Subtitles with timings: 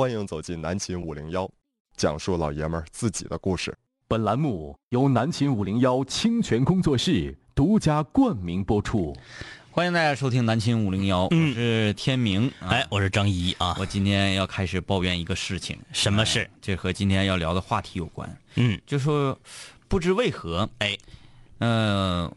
[0.00, 1.46] 欢迎走进南秦五零幺，
[1.94, 3.76] 讲述老爷们儿自己的故事。
[4.08, 9.14] 本栏目由南秦五零幺清泉工作室独家冠名播出。
[9.70, 12.50] 欢迎大家收听南秦五零幺，我是天明。
[12.60, 13.76] 哎，我是张一啊。
[13.78, 16.48] 我今天要开始抱怨一个事情，什么事？
[16.62, 18.38] 这和今天要聊的话题有关。
[18.54, 19.38] 嗯，就说
[19.86, 20.96] 不知为何，哎，
[21.58, 22.32] 呃，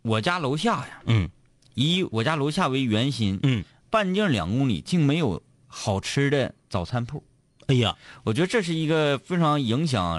[0.00, 1.28] 我家楼下呀，嗯，
[1.74, 7.22] 以我家楼下为圆心，嗯，半径两公里竟没有好吃的早餐铺。
[7.68, 10.18] 哎呀，我觉得这是一个非常影响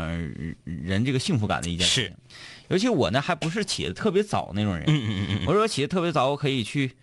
[0.64, 2.04] 人这个幸福感的一件事。
[2.04, 2.14] 是，
[2.70, 4.86] 尤其我呢，还不是起的特别早那种人。
[4.88, 6.94] 嗯嗯嗯我说起的特别早，我可以去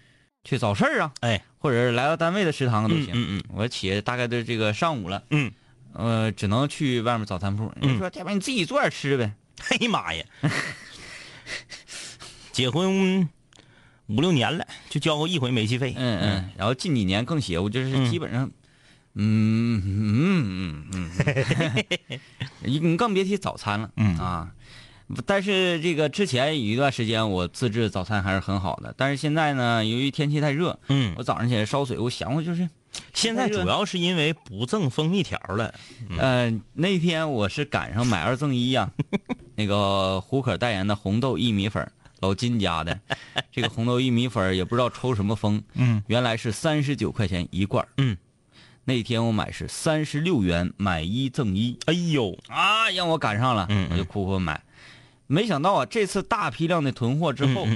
[0.42, 3.10] 去早市啊，哎，或者是来到单位的食堂都行。
[3.12, 5.52] 嗯嗯我起大概都这个上午了，嗯，
[5.92, 7.70] 呃，只能去外面早餐铺。
[7.82, 9.34] 人说这边你自己做点吃呗。
[9.68, 10.24] 哎呀妈呀！
[12.50, 13.28] 结婚
[14.08, 15.94] 五六年了，就交过一回煤气费。
[15.96, 18.50] 嗯嗯，然后近几年更邪乎，就是基本上，
[19.14, 22.20] 嗯嗯嗯嗯，
[22.60, 23.90] 你更别提早餐了。
[23.96, 24.16] 嗯。
[24.18, 24.50] 啊，
[25.26, 31.14] 但是这个之前有一段时间我自制早餐还是很好的，但是现在呢，由于天气太热，嗯。
[31.16, 32.68] 我早上起来烧水，我想我就是，
[33.12, 35.74] 现在主要是因为不赠蜂蜜条了。
[36.18, 38.90] 呃，那天我是赶上买二赠一呀、
[39.56, 41.86] 那个胡可代言的红豆薏米粉，
[42.20, 42.98] 老金家的，
[43.50, 47.88] 这个红豆薏米粉也不知道抽什么风，嗯，原来是三十九块钱一罐儿。
[47.98, 48.16] 嗯，
[48.84, 51.78] 那天我买是三十六元买一赠一。
[51.86, 53.92] 哎呦，啊，让我赶上了，嗯嗯。
[53.92, 54.60] 我就哭哭买，
[55.26, 57.66] 没想到啊，这次大批量的囤货之后，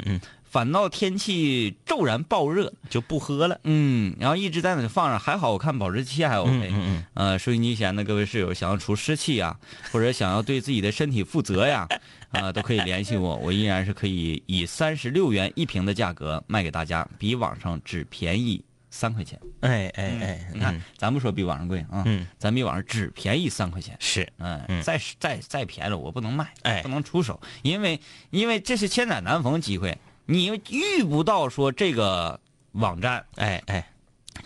[0.45, 3.61] 反倒天气骤然暴热，就不喝了。
[3.65, 6.73] 嗯，然后一直在那里放着，还好我看保质期还 OK，
[7.15, 9.57] 呃，收音机前的各位室友想要除湿气呀，
[9.93, 11.87] 或者想要对自己的身体负责呀，
[12.31, 18.63] 啊、都可以联系我，我依然是可以以三十六元一瓶的价格卖给大家，比网上只便宜
[18.97, 19.39] 三块钱。
[19.61, 23.97] 哎哎哎，你看，嗯咱不说比网上贵啊，嗯，咱比网上只便宜三块钱。
[24.01, 24.83] 是，嗯，嗯。
[24.83, 32.41] 再再再便宜了，我不能卖，哎不能出手，因为因为这是千载难逢机会，你遇不到说这个
[32.73, 33.87] 网站哎哎，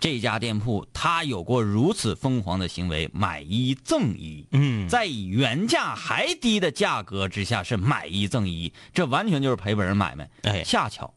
[0.00, 10.28] 这家店铺他有过如此疯狂的行为，买一赠一，嗯，在以原价还低的价格之下是买一赠一，这完全就是赔本儿买卖。
[10.42, 10.62] 哎。
[10.64, 11.12] 恰巧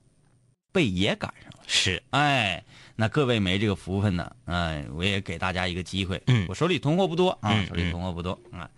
[0.71, 2.63] 被也赶上了，是，哎，
[2.95, 6.45] 那各位没这个福分呢，哎，我也给大家一个机会，嗯。
[6.47, 8.69] 我手里囤货不多啊，嗯手里囤货不多啊，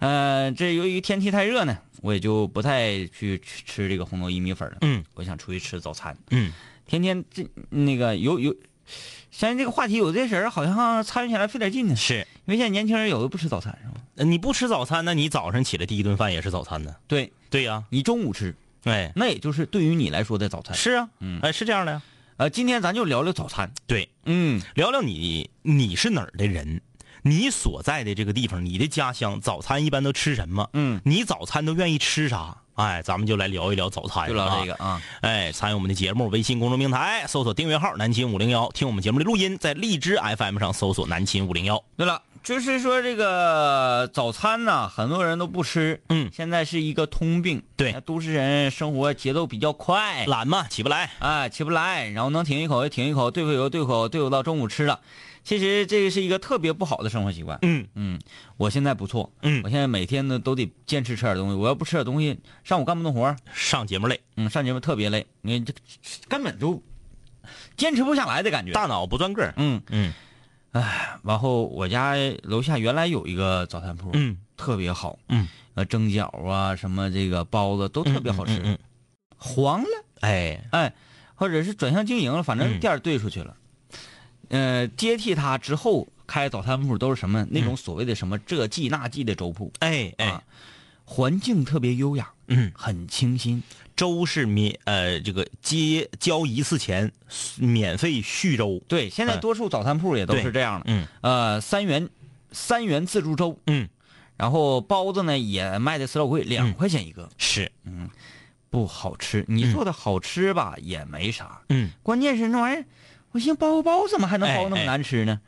[0.00, 5.02] 呃，这由于天气太热呢，我也就不太去去吃这个红豆薏米粉了，嗯。
[5.14, 6.52] 我想出去吃早餐，嗯，
[6.86, 8.54] 天天这那个有有，
[9.30, 12.26] 现在这个话题有这人好像参与起来费点劲呢，是。
[12.46, 14.00] 因为现在年轻人有的不吃早餐是吧？
[14.16, 16.94] 呃你不吃早餐，那你早上起来第一顿饭也是早餐呢？
[17.08, 17.32] 对。
[17.48, 20.76] 对呀，你中午吃，哎，那也就是对于你来说的早餐。
[20.76, 21.40] 是啊，嗯。
[21.40, 22.02] 哎，是这样的呀。
[22.36, 23.70] 呃，今天咱就聊聊早餐。
[23.86, 26.80] 对，嗯，聊聊你你是哪儿的人，
[27.22, 30.68] 你所在的这个地方，你的家乡早餐一般都吃什么？
[30.72, 32.56] 嗯，你早餐都愿意吃啥？
[32.74, 34.74] 哎，咱们就来聊一聊早餐，就聊这个。
[34.74, 35.00] 个啊。
[35.20, 46.02] 哎，参与我们的节目，微信公众平台搜索订阅号“南秦五零幺”，听我们节目的录音，在荔枝 FM 上搜索“南秦五零幺对了，就是说这个早餐呢，很多人都不吃。
[46.10, 47.62] 嗯现在是一个通病。
[47.74, 51.10] 对都市人生活节奏比较快”，，懒嘛，起不来。
[51.20, 55.00] 哎，起不来，然后能挺一口就挺一口，对付有对口，对付到中午吃了。
[55.42, 57.58] 其实这个是一个特别不好的生活习惯。
[57.62, 58.20] 嗯嗯，
[58.58, 59.32] 我现在不错。
[59.40, 61.54] 嗯我现在每天呢都得坚持吃点东西。
[61.56, 65.72] 我要不吃点东西，上午干不动活儿上节目累，嗯，上节目特别累，你这
[66.28, 66.82] 根本就
[67.74, 68.72] 坚持不下来的感觉。
[68.72, 69.54] 大脑不转个儿。
[69.56, 70.12] 嗯，嗯
[71.22, 74.38] 然后我家楼下原来有一个早餐铺，嗯。
[74.56, 78.78] 特别好，嗯，呃，蒸饺啊，什么这个包子都特别好吃，嗯嗯嗯。
[79.36, 79.88] 黄了，
[80.20, 80.94] 哎，哎，
[81.34, 82.78] 或者是转向经营了，反正嗯。
[82.78, 83.56] 店儿兑出去了。
[84.50, 90.26] 呃，接替他之后开早餐铺都是什么那种所谓的什么这季那季的粥铺，哎哎。
[90.26, 90.44] 啊，
[91.04, 93.60] 环境特别优雅，嗯，很清新，
[93.96, 97.12] 粥是免呃这个接交一次钱
[97.58, 98.82] 免费续粥。
[98.88, 101.06] 对，现在哎多数早餐铺也都是这样的，嗯。
[101.20, 102.08] 呃，三元
[102.52, 103.88] 三元自助粥，嗯，
[104.36, 107.70] 然后包子呢也卖的死老贵，两块钱一个，是。
[107.84, 108.08] 嗯
[108.70, 109.44] 不好吃。
[109.46, 111.92] 你做的好吃吧、也没啥，嗯。
[112.02, 112.84] 关键是那玩意儿，
[113.30, 115.40] 我寻思包个包怎么还能包那么难吃呢？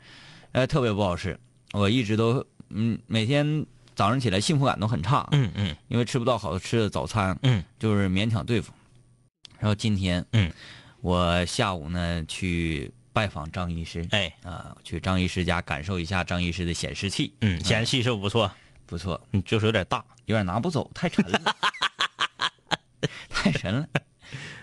[0.53, 1.37] 呃，特别不好吃。
[1.73, 3.65] 我一直都嗯，每天
[3.97, 5.75] 早上起来幸福感都很差，嗯嗯。
[5.89, 7.61] 因为吃不到好吃的早餐，嗯。
[7.77, 8.71] 就是勉强对付。
[9.59, 10.53] 然后今天，嗯，
[11.01, 14.31] 我下午呢去拜访张医师，哎。
[14.43, 18.49] 啊，去张医师家感受一下张医师的显示器，嗯，显示器是不错，
[18.85, 20.05] 不错，嗯，就是有点大。
[20.25, 21.55] 有点拿不走，太沉了，
[23.29, 23.87] 太沉了。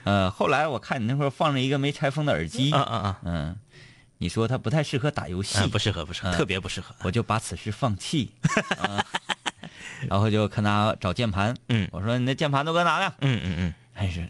[0.04, 3.20] 呃，后来我看你那块放着一个没拆封的耳机，啊啊啊！
[3.25, 3.56] 嗯，
[4.19, 6.32] 你说他不太适合打游戏，哎不适合，不适合，嗯。
[6.37, 6.94] 特别不适合。
[7.02, 8.32] 我就把此事放弃，
[8.78, 9.05] 啊。
[10.08, 11.88] 然后就看他找键盘，嗯。
[11.93, 13.12] 我说你那键盘都搁哪呢？
[13.20, 14.28] 嗯嗯嗯，还是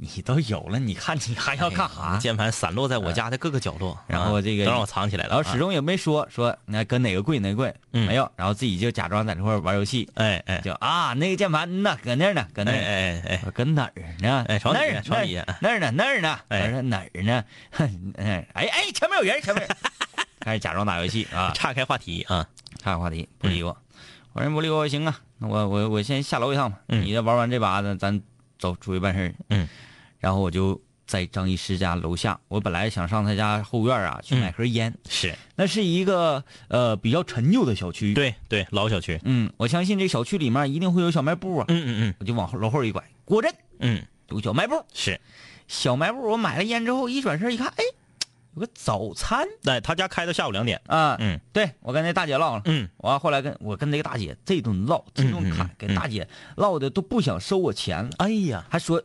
[0.00, 2.16] 你都有了，你看你还要干啥？
[2.18, 5.30] 键盘散落在我家的各个角落，然后这个啊都让我藏起来了。
[5.30, 12.78] 啊然后始终也没说说那搁哪个柜哪个柜，嗯没有，然后自己就假装在那块玩游戏，哎哎就啊那个键盘呢搁那儿呢，搁那哎。
[12.78, 14.44] 哎哎我搁哪儿呢？
[14.48, 16.38] 哎床底那儿床底下那儿呢那儿呢。
[16.48, 17.44] 哎我说哪儿呢？
[18.16, 19.66] 哎哎哎，前面有人，前面
[20.40, 21.52] 开始假装打游戏啊哎，。
[21.54, 22.46] 岔开话题啊，
[22.78, 23.76] 岔开话题，不理我。
[24.32, 26.78] 我说不理我行啊，那我我我先下楼一趟吧。
[26.88, 28.22] 嗯你这玩完这把，咱咱
[28.58, 29.34] 走出去办事儿。
[29.50, 29.68] 嗯，
[30.18, 39.18] 然后我就在张医师家楼下，我本来想上他家后院啊去买盒烟，是那是一个呃比较陈旧的小区。，对对，老小区。
[39.24, 41.64] 嗯，我相信这小区里面一定会有小卖部啊。
[41.68, 44.74] 嗯嗯嗯我就往后楼后一拐，果真嗯嗯，有个小卖部。
[44.92, 45.18] 是。
[45.66, 47.84] 小卖部，我买了烟之后，一转身一看，哎，
[48.54, 50.80] 有个早餐那他家开到下午两点。
[50.86, 51.16] 啊。
[51.20, 52.62] 嗯对我跟那大姐唠了。
[52.64, 59.02] 嗯完后来跟我跟那个大姐这顿唠，这顿侃，嗯给大姐唠的都不想收我钱了，哎呀，还说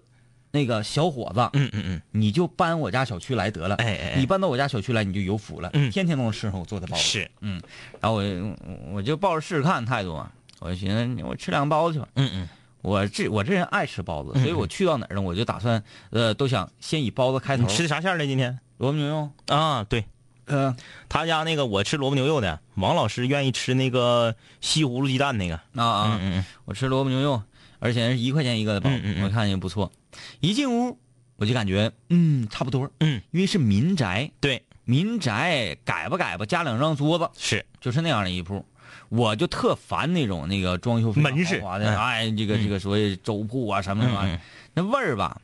[0.53, 7.01] 那个小伙子，嗯嗯嗯，你就搬我家小区来得了，哎哎哎你搬到我家小区来你就有福了，嗯天天都能吃上我做的包子。
[7.01, 7.59] 是，嗯，
[7.99, 8.55] 然后我
[8.93, 12.07] 我就抱着试试看态度嘛，我就寻思我吃两个包子去吧。
[12.15, 12.49] 嗯嗯
[12.83, 17.69] 我这我这人爱吃包子，嗯所以我去到哪儿呢，我就打算呃都想先以包子开头你。
[17.69, 18.59] 吃的啥馅儿的今天？
[18.77, 20.05] 萝卜牛肉，啊，对
[20.45, 20.75] 嗯
[21.09, 25.55] 他家那个我吃萝卜牛肉的，王老师愿意吃那个西葫芦鸡蛋那个。
[25.75, 27.41] 啊啊，嗯嗯我吃萝卜牛肉，
[27.83, 29.91] 而且是一块钱一个的包，嗯我看也不错。
[30.39, 30.97] 一进屋
[31.35, 38.65] 我就感觉嗯差不多，嗯，因为是民宅，对，民宅改吧改吧，加两张桌子，是，就是那样的一铺。
[39.09, 44.39] 我就特烦那种那个装修门市豪华的，嗯哎，这个这个所谓粥铺啊什么玩意儿嗯嗯，
[44.75, 45.41] 那味儿吧，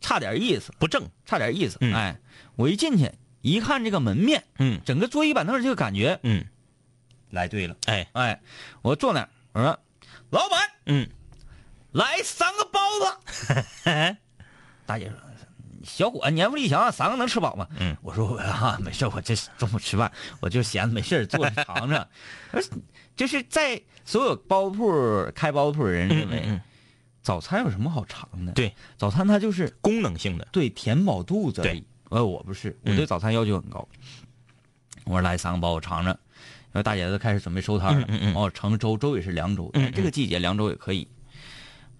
[0.00, 1.08] 差点意思，不正。
[1.24, 1.78] 差点意思。
[1.80, 2.20] 嗯哎，
[2.56, 3.10] 我一进去
[3.40, 6.44] 一看这个门面，嗯整个桌椅板凳这个感觉嗯，
[7.30, 7.76] 来对了。
[7.86, 8.40] 哎，哎，
[8.82, 9.78] 我坐那儿，我说
[10.34, 11.08] 老板，嗯，
[11.92, 13.64] 来三个包子。
[14.84, 15.16] 大姐说
[15.86, 20.10] ：“小伙，年富力强，三个能吃饱吗？”嗯，我说：“我啊，没事，我这中午吃饭，
[20.40, 22.08] 我就闲着没事儿坐着尝尝。
[22.50, 22.60] 而
[23.14, 26.60] 就是在所有包子铺开包子铺的人认为，嗯嗯嗯
[27.22, 28.50] 早餐有什么好尝的？
[28.54, 30.48] 对，早餐它就是功能性的。
[30.50, 31.84] 对填饱肚子对。
[32.10, 33.88] 呃，我不是，我嗯对早餐要求很高。
[35.04, 36.18] 我说来三个包，我尝尝。
[36.74, 41.06] 然后大姐都开始准备收摊了，嗯嗯嗯哦，盛粥，粥也是凉粥，嗯嗯这个季节凉粥也可以。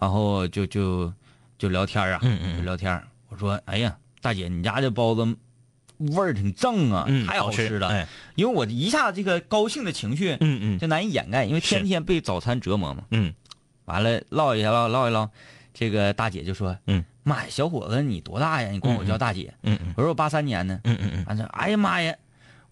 [0.00, 1.10] 然后就就
[1.56, 2.18] 就聊天啊，
[2.64, 3.00] 聊天。
[3.28, 5.24] 我说，哎呀，大姐，你家这包子
[5.98, 7.86] 味儿挺正啊，嗯，太好吃了。
[7.88, 13.04] 哎，因为我一下这个高兴的情绪嗯嗯就难以掩盖，因为天天被早餐折磨嘛。
[13.12, 13.32] 嗯
[13.84, 15.30] 完了唠一下唠唠一唠，
[15.72, 18.70] 这个大姐就说：“嗯，妈呀，小伙子你多大呀？
[18.70, 20.74] 你管我叫大姐？”嗯嗯我说我八三年的。
[20.84, 22.14] 嗯嗯嗯完了，哎呀妈呀，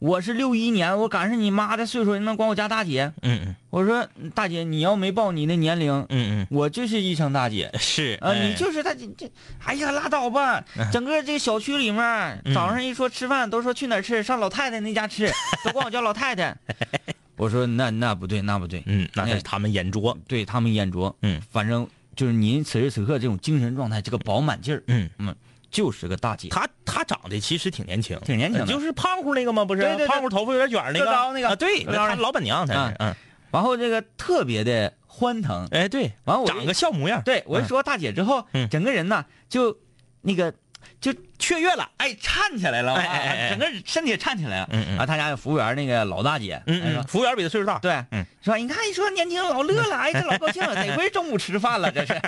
[0.03, 3.13] 我是六一年，我赶上你妈的岁数，你能管我家大姐？
[3.23, 4.05] 嗯嗯我说
[4.35, 7.79] 大姐，你要没报你的年龄，嗯嗯我就是一声大姐嗯。
[7.79, 9.31] 是啊，你哎就是大姐这，
[9.65, 10.65] 哎呀，拉倒吧！
[10.91, 12.03] 整个这个小区里面，
[12.45, 15.31] 嗯早上一说吃饭，都说去哪儿吃，上老太太那家吃，
[15.65, 16.57] 都管我叫老太太。
[17.39, 20.19] 我说那那不对，那不对，嗯，那哎是他们眼拙。
[20.27, 25.33] 对他们眼拙，嗯，反正就是您此时此刻这种精神状态，这个饱满劲儿，嗯，嗯，
[25.73, 26.49] 就是个大姐。
[26.51, 29.65] 她她长得其实挺年轻，挺年轻的就是胖乎那个吗？
[29.65, 33.15] 不是，对对对胖乎头发有点卷那个，高那个啊，对，那老板娘才是，嗯，
[33.51, 39.77] 然后这个特别的欢腾，哎，对，完我长个笑模样，对我一说大姐之后，嗯整个人呢就
[40.21, 40.53] 那个
[41.01, 44.69] 就雀跃了，哎，颤起来了，哎哎哎哎整个身体颤起来了。
[44.73, 52.21] 嗯嗯啊，他家服务员那个老大姐，嗯服务员比他岁数大，对，嗯，说你看一说年轻老乐了，哎，这老高兴了， 得亏中午吃饭了，这是。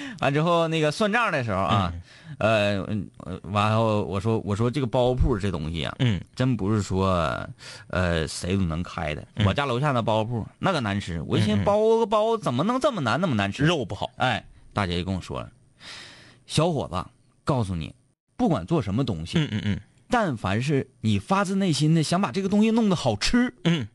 [0.20, 1.92] 完之后那个算账的时候啊，
[2.38, 2.84] 呃，
[3.44, 6.20] 完后我说我说这个包铺这东西啊，嗯。
[6.34, 7.46] 真不是说，
[7.88, 9.26] 呃，谁都能开的。
[9.34, 9.46] 嗯。
[9.46, 13.64] 我家楼下那包铺那个难吃，我一寻包个包怎么能这么难那么难吃？
[13.64, 15.50] 肉不好，哎，大姐就跟我说了，
[16.46, 17.04] 小伙子，
[17.44, 17.94] 告诉你，
[18.36, 19.80] 不管做什么东西，嗯嗯嗯。
[20.08, 23.88] 但凡是你发自内心的想把这个东西弄得好吃，嗯，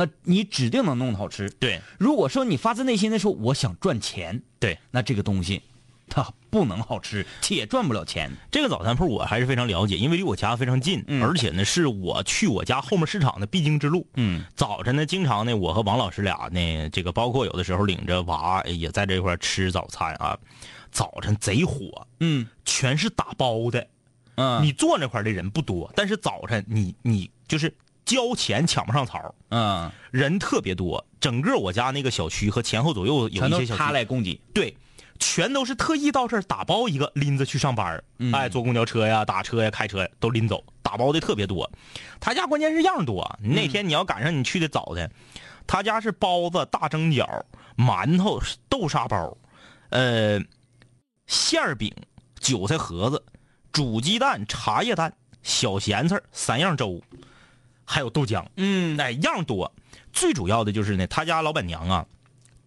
[0.00, 1.50] 那你指定能弄得好吃。
[1.50, 5.62] 对如果说你发自内心的说我想赚钱，对，那这个东西
[6.08, 8.30] 它不能好吃，且赚不了钱。
[8.50, 14.06] 这个早餐铺我还是非常了解，因为离我家非常近，嗯而且呢是我去我家后面市场的必经之路。
[14.14, 20.38] 嗯早晨呢，经常呢，我和王老师俩呢，这个包括有的时候领着娃也在这块儿吃早餐啊，
[20.90, 23.86] 早晨贼火，嗯全是打包的。
[24.36, 27.72] 嗯，你坐那块的人不多，但是早晨你你就是
[28.10, 31.06] 交钱抢不上槽，嗯，人特别多。
[31.20, 34.40] 整个我家那个小区和前后左右有一些小区，来供给。
[34.52, 34.76] 对，
[35.20, 41.70] 全都是特意到这儿打包一个拎着去上班儿哎，坐公交车呀、打车呀、开车呀都拎走，打包的特别多。
[42.18, 45.08] 他家关键是样多，那天你要赶上你去的早的，
[45.68, 47.44] 他家是包子、大蒸饺、
[47.76, 49.38] 馒头、豆沙包，
[49.90, 50.40] 呃，
[51.28, 51.94] 馅儿饼、
[52.40, 53.22] 韭菜盒子、
[53.70, 55.12] 煮鸡蛋、茶叶蛋、
[55.44, 57.00] 小咸菜三样粥，
[57.90, 59.72] 还有豆浆，嗯哎，样多。
[60.12, 62.06] 最主要的就是呢，他家老板娘啊，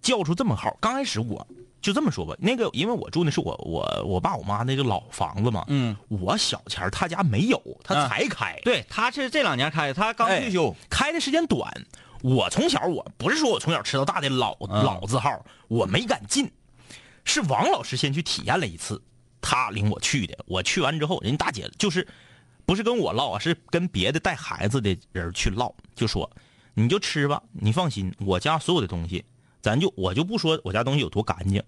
[0.02, 0.78] 叫出这么号。
[0.82, 1.48] 刚开始我
[1.82, 10.76] 就这么说吧，那个因为我住的是我我我爸我妈那个老房子嘛，嗯，我小前儿他家没有，他啊才开，对，他是这两年开的，他刚退休。
[10.90, 11.72] 开的时间短。
[12.22, 16.50] 我从小我不是说我从小吃到大的老、嗯老字号，我没敢进，
[17.26, 19.02] 是王老师先去体验了一次，
[19.42, 20.38] 他领我去的。
[20.48, 22.08] 我去完之后，人大姐就是
[22.66, 26.30] 不是跟我唠啊，是跟别的带孩子的人去唠，就说
[26.74, 29.24] 你就吃吧，你放心，我家所有的东西，
[29.62, 31.62] 咱就我就不说我家东西有多干净，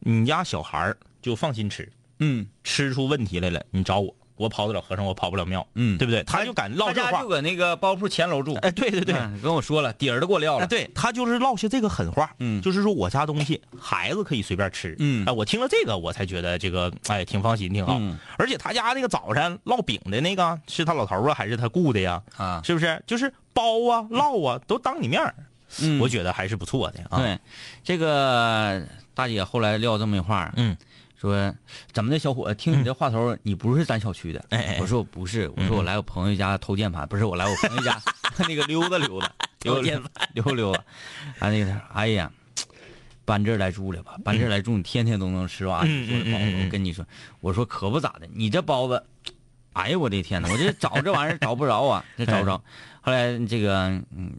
[0.00, 2.46] 你家小孩儿就放心吃，嗯。
[2.64, 6.22] 吃出问题来了，你找我，我跑得了和尚，我跑不了庙，嗯对不对？
[6.24, 8.54] 他就敢唠这话他就，搁那个包铺前楼住。
[8.62, 9.14] 哎，对对对。
[9.14, 10.66] 嗯跟我说了，底儿都给我撂哎，了。
[10.66, 22.22] 对他就是落下这个狠话，嗯就是说我家东西 孩子可以随便吃，嗯哎，我听了这个我才觉得这个哎挺放心挺好，嗯而且他家那个早晨烙饼的那个是他老头儿啊还是他雇的呀？
[22.36, 23.02] 啊，是不是？
[23.06, 25.34] 就是包啊烙啊都当你面儿
[25.82, 27.18] 嗯我觉得还是不错的啊。
[27.18, 27.38] 对，
[27.84, 28.82] 这个
[29.14, 30.76] 大姐后来撂这么一话，嗯，
[31.20, 31.54] 说
[31.92, 34.42] 怎么的，小伙子，听你这话头，你不是咱小区的？
[34.48, 38.00] 哎哎哎我说我不是，我说我来我朋友家偷键盘，不是我来我朋友家
[38.48, 39.30] 那个溜达溜达，
[39.62, 40.78] 溜偷键达溜达溜达。
[41.38, 42.30] 啊，那个，哎呀，
[43.26, 44.16] 搬这儿来住了吧？
[44.24, 46.64] 搬这儿来住，你天天都能吃完嗯你做的包子。
[46.64, 47.04] 我跟你说，
[47.40, 49.04] 我说可不咋的，你这包子，
[49.74, 52.62] 哎呀，我的天呐，我这找这玩意儿找不着啊，这 找不着。
[53.02, 54.32] 后来这个，嗯，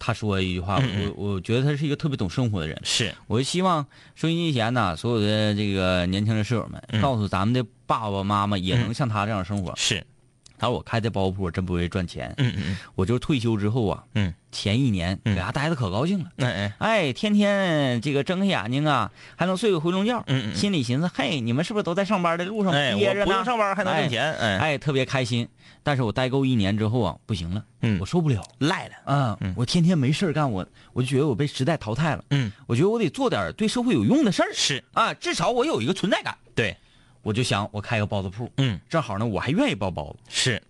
[0.00, 2.76] 他说一句话，嗯我我觉得他是一个特别懂生活的人。
[2.82, 7.00] 是，我就希望收音机前呢，所有的这个年轻的室友们，嗯。
[7.00, 9.72] 告诉咱们的爸爸妈妈，也能像他这样生活。
[9.76, 10.04] 是，
[10.60, 16.26] 他说我开的包子铺，我真不为赚钱，嗯嗯我就是退休之后啊，嗯前一年嗯搁家待的可高兴了。
[16.36, 23.34] 嗯，哎天天这个睁开眼睛啊，还能睡个回笼觉，嗯嗯嗯心里寻思，嘿，你们是不是都在上班的路上憋着呢？
[23.34, 25.48] 用上班还能挣钱，哎，哎，特别开心。
[25.82, 29.38] 但是我待够一年之后啊，不行了，嗯我受不了赖了，啊！
[29.56, 32.22] 我天天没事干，我我就觉得我被时代淘汰了。
[32.28, 36.36] 嗯，我觉得我得做点对社会有用的事儿是啊，至少我有一个存在感。
[36.54, 36.76] 对，
[37.22, 38.80] 我就想我开个包子铺，嗯。
[38.88, 40.62] 正好呢，我还愿意包包子，是，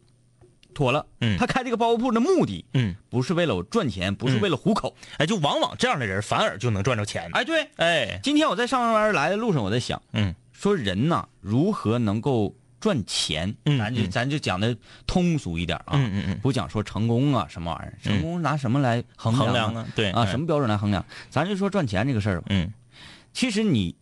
[0.74, 1.06] 妥了。
[1.20, 1.36] 嗯。
[1.38, 4.94] 他开这个包子铺的目的嗯，不是为了我赚钱，不是为了糊口。
[5.18, 10.34] 哎，就往往这样的人反而就能赚着钱，哎，对，哎，今天我在上班来的路上，我在想，嗯。
[10.52, 13.54] 说人呐，如何能够赚钱？
[13.64, 14.10] 嗯咱就嗯。
[14.10, 14.76] 咱就讲的
[15.06, 16.38] 通俗一点啊，嗯嗯嗯。
[16.42, 20.30] 不讲说成功啊什么玩意儿，成功拿什么来衡衡量量啊对啊，哎。
[20.30, 21.02] 什么标准来衡量？
[21.30, 22.70] 咱就说赚钱这个事儿吧，嗯。
[23.32, 23.94] 其实你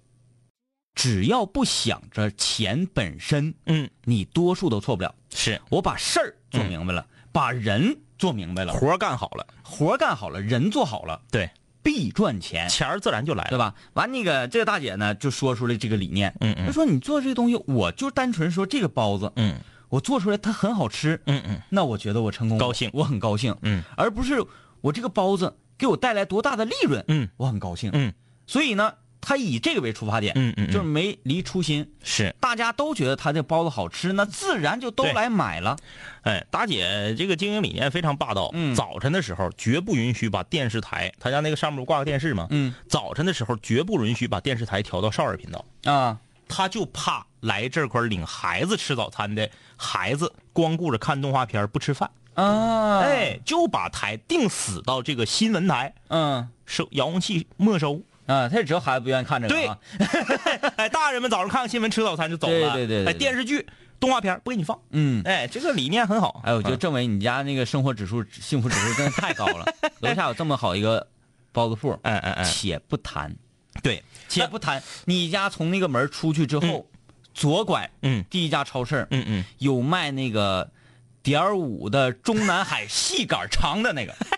[0.98, 5.14] 只要不想着钱本身，嗯，你多数都错不了。
[5.32, 11.48] 是，我把事儿做明白了，把人做明白了，活干好了，活干好了，人做好了，对，
[11.84, 12.68] 必赚钱。
[12.68, 13.72] 钱儿自然就来了，对吧？
[13.92, 16.34] 完，那个这个大姐呢，就说出来这个理念。
[16.40, 16.66] 嗯嗯。
[16.66, 19.54] 她说你做这个东西，我就单纯说这个包子，嗯。
[19.90, 21.62] 我做出来它很好吃，嗯嗯。
[21.70, 22.90] 那我觉得我成功，高兴。
[22.92, 23.84] 我很高兴，嗯。
[23.96, 24.44] 而不是
[24.80, 27.28] 我这个包子给我带来多大的利润，嗯。
[27.36, 27.88] 我很高兴。
[27.94, 28.12] 嗯。
[28.48, 31.90] 所以呢，他以这个为出发点，嗯嗯嗯就是没离初心。
[32.02, 32.34] 是。
[32.40, 35.76] 大家都觉得他这包子好吃，那自然就都来买了。
[36.22, 38.50] 哎，大姐这个经营理念非常霸道。
[38.52, 42.46] 嗯早晨的时候绝不允许把电视台，他家那个上面不挂个电视吗？
[42.50, 58.02] 嗯早晨的时候绝不允许把电视台调到少儿频道，啊，他就怕来这块领孩子吃早餐的孩子光顾着看动画片不吃饭，啊，哎，就把台定死到这个新闻台，嗯收遥控器没收。
[58.28, 59.78] 啊，他也知道孩子不愿意看这个对啊，
[60.76, 62.52] 哎，大人们早上看看新闻吃早餐就走了。
[62.52, 63.66] 对对对对对哎，电视剧、
[63.98, 64.78] 动画片不给你放。
[64.90, 65.22] 嗯。
[65.24, 66.42] 哎，这个理念很好。
[66.44, 69.64] 哎，我觉得嗯政委，你家那个生活指数、幸福指数真的太高了。
[70.00, 71.06] 楼下有这么好一个
[71.52, 73.34] 包子铺，哎哎哎，且不谈，
[73.82, 76.86] 对，且不谈，你家从那个门出去之后，
[77.32, 80.70] 左拐，嗯第一家超市，嗯嗯，有卖那个
[81.22, 84.14] 点五的中南海细杆长的那个，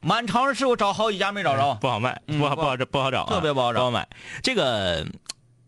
[0.00, 1.74] 满长沙市我找好几家没找着。
[1.80, 4.08] 不好卖，嗯不好不好不好找不好找啊，特别不好找不好买。
[4.42, 5.06] 这个，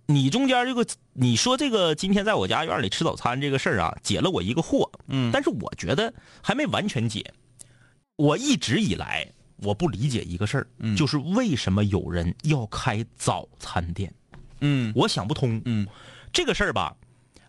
[0.07, 6.13] 你中间这个你说这个今天在我家院里吃早餐这个事儿啊，解了我一个惑，嗯但是我觉得
[6.43, 7.25] 还没完全解。
[8.17, 14.13] 我一直以来我不理解一个事儿，嗯就是为什么有人要开早餐店，
[14.61, 15.61] 嗯我想不通。
[15.65, 15.87] 嗯
[16.33, 16.97] 这个事儿吧，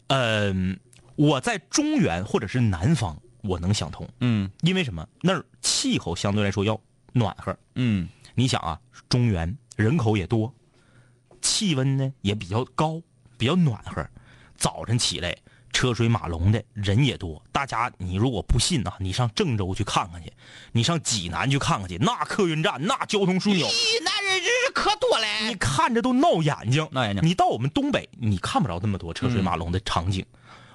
[0.07, 0.77] 嗯、
[1.15, 5.07] 我在中原或者是南方我能想通，嗯因为什么？
[5.21, 6.79] 那儿气候相对来说要
[7.12, 7.55] 暖和。
[7.75, 10.53] 嗯你想啊，中原人口也多，
[11.41, 13.01] 气温呢也比较高，
[13.38, 14.07] 比较暖和。
[14.55, 15.35] 早晨起来
[15.73, 17.43] 车水马龙的，人也多。
[17.51, 20.31] 大家，你如果不信啊，你上郑州去看看去，
[20.71, 23.67] 你上济南去看看去，那客运站那交通枢纽，
[24.03, 25.25] 那人真是可多了。
[25.50, 26.88] 你看着都闹眼睛。
[26.91, 30.25] 闹眼睛你到我们东北，你看不着那么多车水马龙的场景。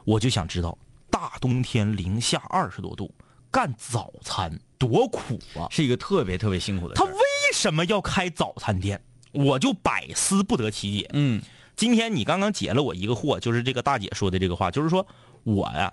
[0.05, 0.77] 我就想知道，
[1.11, 3.13] 大冬天零下二十多度
[3.51, 5.67] 干早餐多苦啊！
[5.71, 6.95] 是一个特别特别辛苦的。
[6.95, 7.13] 他为
[7.53, 9.01] 什么要开早餐店？
[9.33, 11.11] 我就百思不得其解。
[11.13, 11.43] 嗯，
[11.77, 15.07] 今天你刚刚解了我一个惑，就是这个大姐说的这个话，就是说
[15.45, 15.93] 我呀，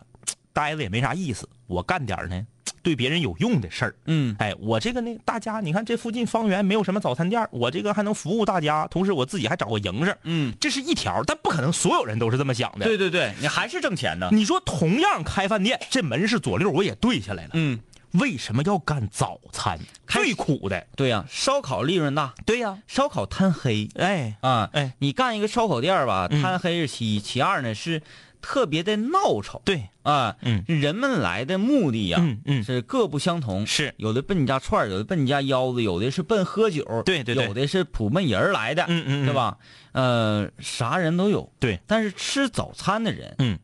[0.54, 2.48] 待着也没啥意思，我干点儿呢
[2.86, 3.96] 对别人有用的事儿。
[4.06, 10.16] 嗯，哎，我这个呢，大家你看这附近方圆没有什么早餐店，我这个还能服务大家，同时我自己还找个营生。
[10.22, 12.86] 嗯，这是一条，但不可能所有人都是这么想的。
[12.86, 14.30] 对对对，你还是挣钱的。
[14.32, 17.50] 你说同样开饭店，这门是左六，我也对下来了。
[17.54, 17.80] 嗯，
[18.12, 19.80] 为什么要干早餐？
[20.08, 20.86] 最苦的。
[20.96, 24.70] 对呀、烧烤利润大，对呀、烧烤贪黑哎，啊。
[24.74, 28.02] 哎，你干一个烧烤店吧，嗯贪黑是其一，其二呢是
[28.46, 30.36] 特别的闹吵对，啊。
[30.42, 33.66] 嗯人们来的目的呀，嗯嗯是各不相同。
[33.66, 39.58] 是有的奔你家串儿有的奔你家腰子，有的是奔喝酒，对对对有的是普闷人儿来的，嗯嗯嗯对吧？
[39.94, 41.52] 呃，啥人都有。
[41.60, 43.58] 对，但是吃早餐的人，嗯，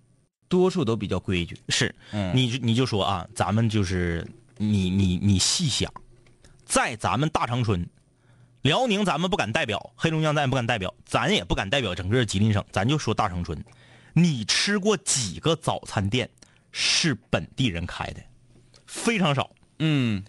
[0.50, 1.56] 多数都比较规矩。
[1.70, 1.94] 是。
[2.12, 5.94] 嗯，你你就说啊，咱们就是你你你细想，
[6.66, 7.88] 在咱们大长春、
[8.64, 13.64] 辽宁，咱们不敢代表，黑龙江咱也不敢代表，咱也不敢代表整个吉林省，咱就说大长春。
[14.14, 16.30] 你吃过几个早餐店
[16.72, 18.22] 是本地人开的？
[18.86, 20.24] 非常少，嗯，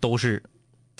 [0.00, 0.42] 都是，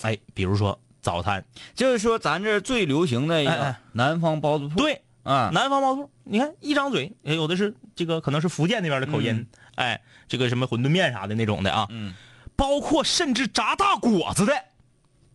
[0.01, 12.13] 哎，比如说早餐，就是说咱这最流行的一个南方包子铺，对，啊，南方包子铺，你看一张嘴，也有的是这个可能是福建那边的口音，哎，这个什么馄饨面啥的那种的啊，嗯，
[12.55, 14.53] 包括甚至炸大果子的，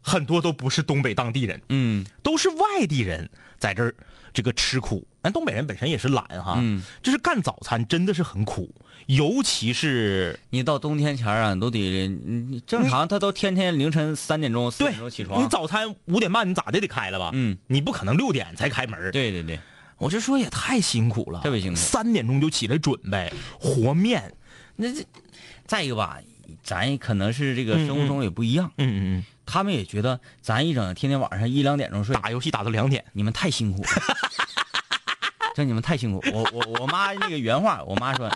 [0.02, 2.04] 很多都不是东北当地人，嗯。
[2.22, 3.28] 都是外地人
[3.58, 3.94] 在这儿
[4.32, 5.04] 这个吃苦。
[5.22, 8.74] 咱东北人本身也是懒哈，嗯，就是干早餐真的是很苦，
[9.06, 17.30] 尤其是你到冬天前儿啊，你都得，你正常他都天天凌晨三点钟、四点钟起床你，早餐五点半你咋的得开了吧？
[17.34, 19.10] 嗯，你不可能六点才开门。
[19.12, 19.60] 对对对，
[19.98, 24.32] 我就说也太辛苦了，特别辛苦三点钟就起来准备和面，
[24.76, 25.04] 那这，
[25.66, 26.18] 再一个吧，
[26.62, 33.88] 咱可能是这个生活中也不一样，嗯嗯他们也觉得咱一整天天晚上一两点钟睡嗯，，打游戏打到两点，你们太辛苦了，
[35.54, 36.22] 这你们太辛苦。
[36.32, 38.30] 我我我妈那个原话，我妈说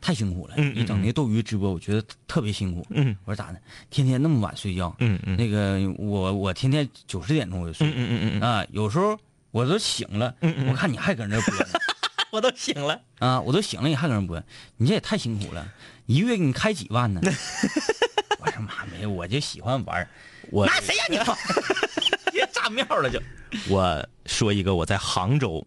[0.00, 2.86] 太辛苦了，嗯嗯你整那斗鱼直播，我觉得特别辛苦。
[2.90, 3.60] 嗯我说咋的？
[3.90, 9.18] 天天那么晚睡觉，嗯嗯那个我我天天九十点钟我就睡嗯，嗯嗯嗯，啊，有时候
[9.50, 10.34] 我都醒了，
[10.68, 11.66] 我看你还搁那播呢，
[12.30, 14.42] 我都醒了，啊，我都醒了，你还搁那播，
[14.76, 15.66] 你这也太辛苦了，
[16.06, 17.20] 一个月给你开几万呢？
[18.40, 20.06] 我说妈没有，我就喜欢玩，
[20.50, 21.24] 我那谁让你
[22.64, 22.74] 放？
[22.74, 23.20] 别炸庙了就。
[23.68, 25.64] 我说一个我在杭州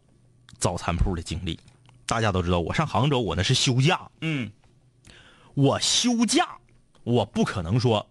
[0.58, 1.60] 早餐铺的经历，
[2.06, 4.52] 大家都知道，我上杭州我那是休假，嗯。
[5.54, 6.58] 我休假，
[7.04, 8.06] 我不可能说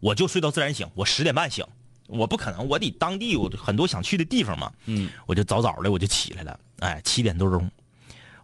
[0.00, 1.64] 我就睡到自然醒，我十点半醒，
[2.06, 5.10] 我不可能，我得当地有很多想去的地方嘛，嗯。
[5.26, 7.68] 我就早早的我就起来了，哎，七点多钟，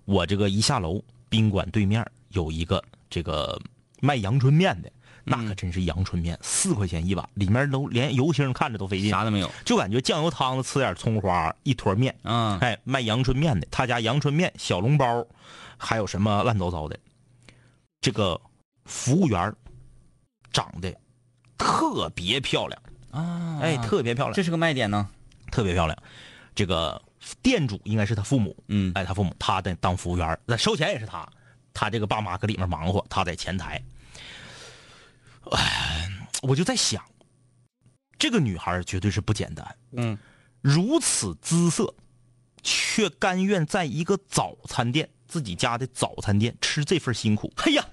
[0.05, 3.61] 我这个一下楼，宾馆对面有一个这个
[4.01, 4.91] 卖阳春面的，
[5.31, 12.59] 那可真是阳春面，四块钱一碗，里面都连油星看着都费劲，啥都没有就感觉酱油汤子吃点葱花，一坨面，啊。
[12.61, 15.27] 哎，卖阳春面的，他家阳春面、小笼包，
[15.77, 16.99] 还有什么乱糟糟的。
[18.01, 18.41] 这个
[18.85, 19.55] 服务员
[20.53, 20.95] 长得
[21.57, 25.09] 特别漂亮，啊，哎，特别漂亮，这是个卖点呢。
[25.53, 25.97] 特别漂亮。
[26.55, 27.01] 这个
[27.43, 31.29] 店主应该是他父母，嗯哎，他父母，他在当服务员，那收钱也是他，
[31.73, 33.83] 他这个爸妈搁里面忙活，他在前台。
[35.53, 36.09] 哎，
[36.43, 37.05] 我就在想，
[38.19, 39.77] 这个女孩绝对是不简单。
[39.93, 40.19] 嗯，
[40.61, 41.95] 如此姿色，
[42.63, 47.53] 却甘愿在一个早餐店自己家的早餐店吃这份辛苦。
[47.57, 47.85] 哎呀，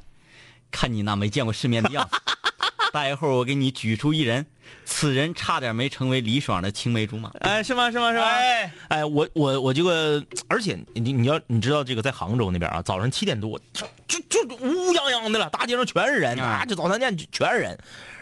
[0.70, 2.16] 看你那没见过世面的样子。
[2.98, 4.44] 待会儿我给你举出一人，
[4.84, 7.30] 此人差点没成为李爽的青梅竹马。
[7.42, 7.92] 哎，是吗？
[7.92, 8.12] 是吗？
[8.12, 8.26] 是吗？
[8.26, 17.78] 哎，哎，我我我这个，而且你你要你知道这个在杭州那边啊，早上七点多就就就乌乌泱泱的了，大街上全是人啊，这早餐店全是人，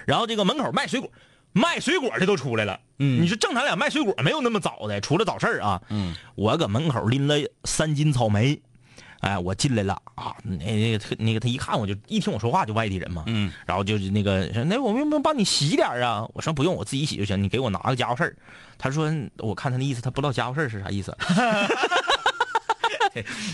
[0.05, 1.09] 然后这个门口卖水果。
[1.53, 5.81] 卖水果的都出来了，嗯你说正常俩卖水果没有那么早的，除了早市儿啊。
[5.88, 8.61] 嗯，我搁门口拎了三斤草莓，
[9.25, 16.29] 哎，我进来了啊，那那个他那个他一看我就一听我说话就外地人嘛，嗯，然后就是那个说那我们用不用帮你洗点啊？
[16.35, 18.35] 我说不用，我自己洗就行，你给我拿个家伙事儿。
[18.77, 21.17] 他说我看他那意思，他不知道家伙事儿是啥意思。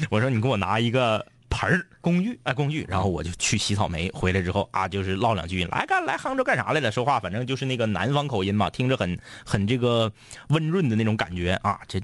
[0.09, 2.83] 我说你给我拿一个盘盆儿工具，哎，工具。
[2.89, 6.91] 然后我就去洗草莓，回来之后啊，就是唠两句，来干来杭州干啥来了？
[6.91, 10.11] 说话反正就是那个南方口音嘛，听着很很这个
[10.47, 11.79] 温润的那种感觉啊。
[11.87, 12.01] 这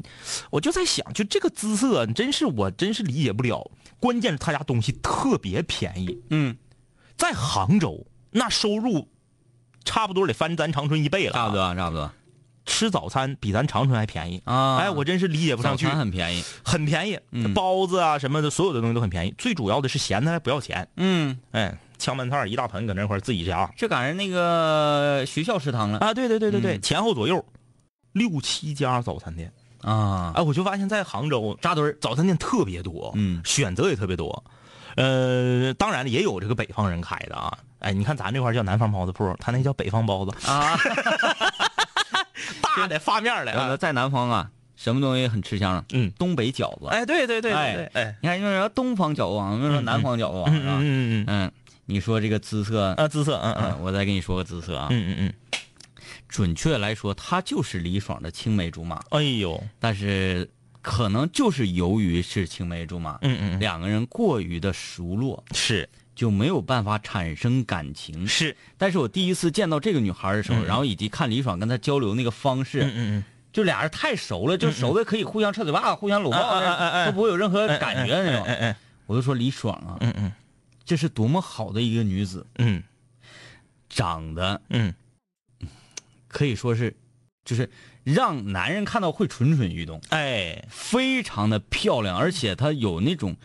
[0.52, 3.72] 我就在想，就这个姿色，真是我真是理解不了。
[4.00, 6.56] 关键是他家东西特别便宜，嗯，
[7.18, 9.08] 在杭州那收入
[9.86, 12.12] 差不多得翻咱长春一倍了，差不多，差不多。
[12.67, 14.77] 吃早餐比咱长春还便宜啊！
[14.77, 15.86] 哎，我真是理解不上去。
[15.86, 17.17] 早餐很便宜，很便宜，
[17.56, 19.34] 包子啊什么的，所有的东西都很便宜。
[19.38, 20.88] 最主要的是咸的还不要钱。
[20.97, 23.67] 嗯，哎，炝拌菜一大盆搁那块自己夹。
[23.75, 26.13] 这赶上那个学校食堂了啊！
[26.13, 27.43] 对对对对对，前后左右
[28.12, 29.51] 六七家早餐店
[29.82, 30.34] 啊！
[30.36, 34.43] 哎，我就发现，在杭州扎堆早餐店特别多，嗯，选择也特别多。
[34.97, 37.58] 呃，当然了，也有这个北方人开的啊。
[37.80, 40.75] 哎，你看咱这块叫南方包子铺，他那叫北方包子啊。
[42.78, 45.84] 大的发面的，在南方啊，什么东西很吃香？
[45.94, 46.88] 嗯，东北饺子。
[46.90, 50.78] 哎，对对对对对，哎，你看，说东方饺子王，说南方饺子王，是吧？
[50.80, 51.52] 嗯嗯嗯，
[51.86, 55.62] 你说这个姿色啊，姿色，嗯嗯，我再跟你说个姿色啊，嗯嗯嗯，
[56.28, 59.02] 准确来说，他就是李爽的青梅竹马。
[59.10, 60.48] 哎呦，但是
[60.84, 65.90] 可能就是由于是青梅竹马，嗯嗯，两个人过于的熟络，是。
[66.17, 68.27] 就没有办法产生感情。
[68.27, 78.75] 是，但是我第一次见到这个女孩的时候，然后以及看李爽跟她交流那个方式，嗯嗯就俩人太熟了，就熟的可以互相扯嘴巴、互相搂抱，都不会有任何感觉那种。
[79.06, 80.32] 我就说李爽啊，嗯嗯，
[80.84, 82.82] 这是多么好的一个女子，嗯，
[83.88, 84.91] 长得，嗯，
[86.27, 86.95] 可以说是，
[87.45, 87.69] 就是
[88.03, 93.36] 让男人看到会蠢蠢欲动，哎，非常的漂亮，而且她有那种。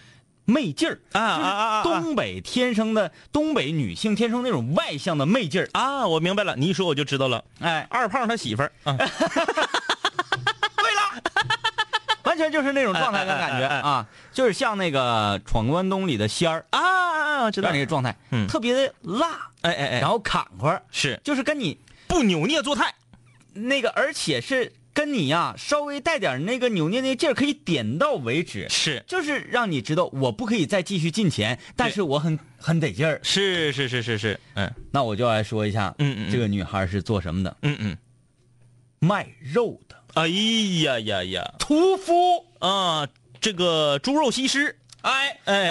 [0.45, 1.83] 媚劲儿啊啊啊！
[1.83, 6.07] 东北天生的东北女性天生那种外向的媚劲儿啊！
[6.07, 7.45] 我明白了，你一说我就知道了。
[7.61, 8.95] 哎，二胖他媳妇儿， 对
[10.95, 11.23] 了，
[12.25, 21.79] 完全就是那种状态跟感觉啊，就是像那个《闯关东》里的仙儿啊，知道那个状态，嗯，特别的辣，哎哎哎，然后坎坷，是，就是跟你
[22.09, 22.93] 不扭捏作态，
[23.53, 24.73] 那个而且是。
[24.95, 28.69] 跟你呀，稍微带点那个扭捏那劲儿，可以点到为止。
[28.69, 33.19] 是，就是让你知道我不可以再继续进钱，但是我很很得劲儿。
[33.23, 37.57] 是是是是是，嗯，那我就来说一下，嗯嗯，这个女孩是做什么的？
[37.63, 37.97] 嗯嗯，
[38.99, 39.97] 卖肉的。
[40.15, 43.09] 哎呀呀呀，屠夫啊，
[43.41, 44.77] 这个猪肉西施。
[45.01, 45.69] 哎哎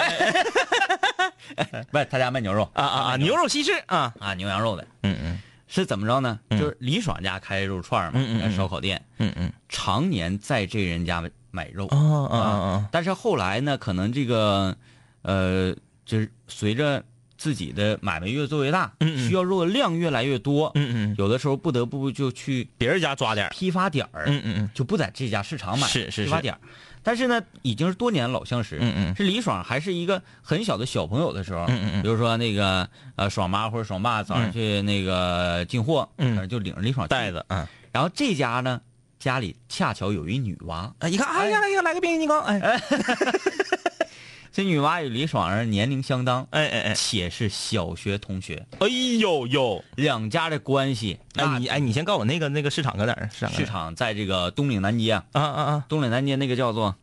[1.56, 4.86] 哎， 不他家卖牛肉啊啊啊，牛肉西施啊啊，牛羊肉的。
[5.04, 5.38] 嗯嗯。
[5.74, 6.38] 是怎么着呢？
[6.50, 8.20] 就是李爽家开肉串嘛，
[8.54, 11.96] 烧烤店，嗯嗯，常年在这人家买肉，啊
[12.28, 12.88] 啊啊！
[12.92, 14.76] 但是后来呢，可能这个，
[15.22, 17.02] 呃，就是随着
[17.38, 26.24] 自己的买卖越做越大，需要肉的量越来越多，嗯嗯，有的时候不得不就去别人家抓点批发点儿，嗯嗯嗯，就不在这家市场买，是是。
[26.24, 26.60] 批发点儿。
[27.02, 28.78] 但是呢，已经是多年老相识。
[28.80, 31.64] 嗯嗯，是李爽还是一个很小的小朋友的时候。
[31.68, 37.44] 嗯嗯比如说那个呃，爽妈或者爽爸早上去那个进货，嗯，就领着李爽袋子。
[37.48, 37.66] 嗯。
[37.90, 38.80] 然后这家呢，
[39.18, 40.92] 家里恰巧有一女娃。
[41.10, 42.40] 一看，哎呀，哎呀，来个变形金刚！
[42.44, 42.60] 哎。
[44.52, 46.46] 这女娃与李爽儿年龄相当。
[46.50, 48.66] 哎哎哎，且是小学同学。
[48.80, 48.86] 哎
[49.18, 51.18] 呦呦，两家的关系。
[51.36, 53.30] 哎你哎，你先告诉我那个那个市场搁哪儿？
[53.32, 55.24] 市场在这个东岭南街啊。
[55.32, 55.84] 啊啊啊！
[55.88, 56.94] 东岭南街那个叫做。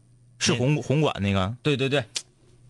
[0.41, 2.01] 是红红馆那个，对对对，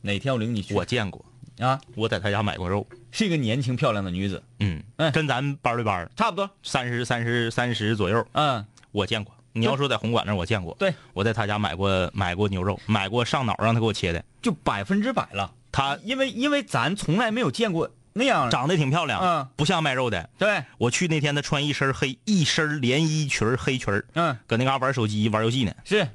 [0.02, 0.74] 哪天我领你去？
[0.74, 1.24] 我见过
[1.60, 4.82] 啊，我在他家买过肉，是一个年轻漂亮的女子，嗯，
[5.14, 9.32] 跟咱班对班差不多，三十三十三十左右，嗯，我见过。
[9.60, 15.52] 你要说在红馆那，我见过，对，我在他家买过买过牛肉，买过上脑让他给我切的，就百分之百了。
[15.72, 20.30] 他因为因为咱从来没有见过那样，长得挺漂亮，嗯，不像卖肉的。
[20.38, 26.08] 对，我去那天他穿一身黑一身连衣裙黑裙嗯，搁那嘎玩手机玩游戏呢，是。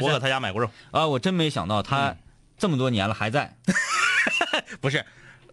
[0.00, 1.04] 我搁他家买过肉啊！
[1.04, 2.14] 我真没想到他
[2.56, 3.56] 这么多年了还在。
[4.80, 5.04] 不是，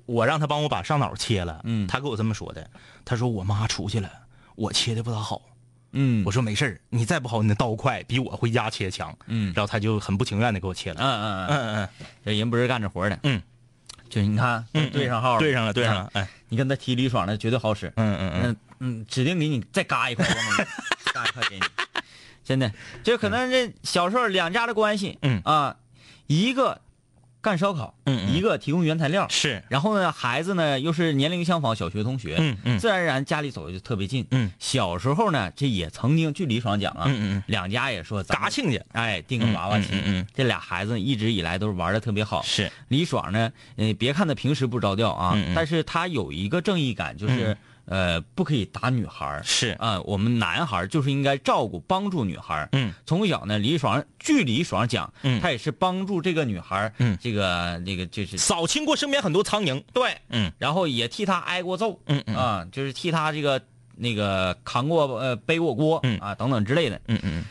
[0.05, 1.59] 我让他帮我把上脑切了。
[1.63, 2.69] 嗯，他给我这么说的。
[3.03, 4.07] 他说我妈出去了，
[4.53, 5.41] 我切的不咋好。
[5.93, 9.15] 嗯，我说没事你再不好，你的刀快，比我回家切强。
[9.27, 11.01] 嗯，然后他就很不情愿的给我切了。
[11.01, 11.89] 嗯嗯嗯嗯嗯，
[12.25, 13.19] 这人不是干这活的。
[13.23, 13.41] 嗯，
[14.09, 16.09] 就你看，对上号了，对上了，对上了。
[16.13, 17.91] 哎，你跟他提李爽的绝对好使。
[17.95, 20.25] 嗯嗯嗯嗯，指定给你再嘎一块，
[21.13, 21.61] 嘎一块给你。
[22.43, 22.71] 真的，
[23.03, 25.77] 就可能这小时候两家的关系，嗯啊，
[26.27, 26.81] 一个
[27.41, 29.63] 干烧烤，嗯，一个提供原材料，是。
[29.67, 34.51] 然后呢，孩子呢又是年龄相仿，小学同学，嗯嗯，自然而然家里走的就特别近，嗯。
[34.59, 42.41] 小时候呢，这也曾经据李爽讲啊，嗯嗯，两家也说嘎亲家，哎，定个娃娃亲，嗯嗯，这俩孩子一直以来都是玩的特别好。
[42.43, 42.71] 是。
[42.89, 49.69] 李爽呢，呃，别看他平时不着调啊，嗯但是他有一个正义感，就是呃，不可以打女孩是。
[49.79, 52.69] 啊、我们男孩儿就是应该照顾帮助女孩儿。
[52.71, 55.41] 嗯，从小呢，李爽据李爽讲，嗯。
[55.41, 57.17] 他也是帮助这个女孩儿嗯。
[57.21, 59.81] 这个那个就是扫清过身边很多苍蝇。
[59.93, 60.51] 对，嗯。
[60.57, 62.35] 然后也替他挨过揍，嗯嗯。
[62.35, 63.61] 啊，就是替他这个
[63.95, 66.17] 那个扛过呃背过锅，嗯。
[66.19, 66.95] 啊等等之类的。
[67.07, 67.45] 嗯嗯嗯，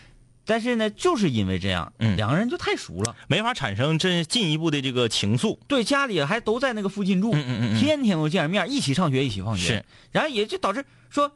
[0.50, 2.16] 但是呢，就是因为这样，嗯。
[2.16, 5.56] 两个人就太熟了，没法产生这进一步的这个情愫。
[5.68, 7.78] 对，家里还都在那个附近住，嗯嗯嗯嗯。
[7.78, 11.30] 天天都见着面，一起上学，一起放学，是，然后也就导致说，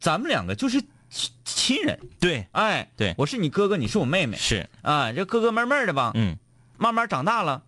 [0.00, 3.14] 咱们两个就是亲亲人，对，哎，对。
[3.18, 6.34] 我是你哥哥，你是我妹妹，是，啊，这哥哥妹妹的吧，嗯，
[6.78, 7.62] 慢慢长大了，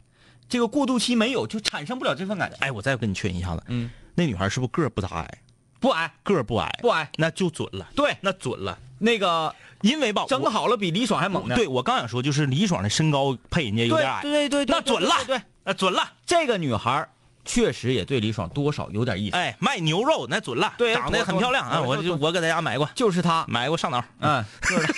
[0.48, 5.38] 这个过渡期没有，就产生不了这份感情，哎，我再跟你确认一下子，嗯，那女孩是不是个儿不咋矮？
[5.78, 6.10] 不矮。
[6.22, 16.12] 个儿不矮，不矮，那就准了，对，那准了，那个因为吧，我整好了比李爽还猛呢，对我刚想说，就是李爽的身高配人家有点矮，对对对，那准了，对，对那准了。
[16.24, 17.06] 这个女孩
[17.44, 21.80] 确实也对李爽多少有点意思，哎，卖牛肉那准了，对长得很漂亮啊！
[21.82, 24.02] 我就我给大家买过，就是她，买过上脑。
[24.20, 24.94] 嗯，就是，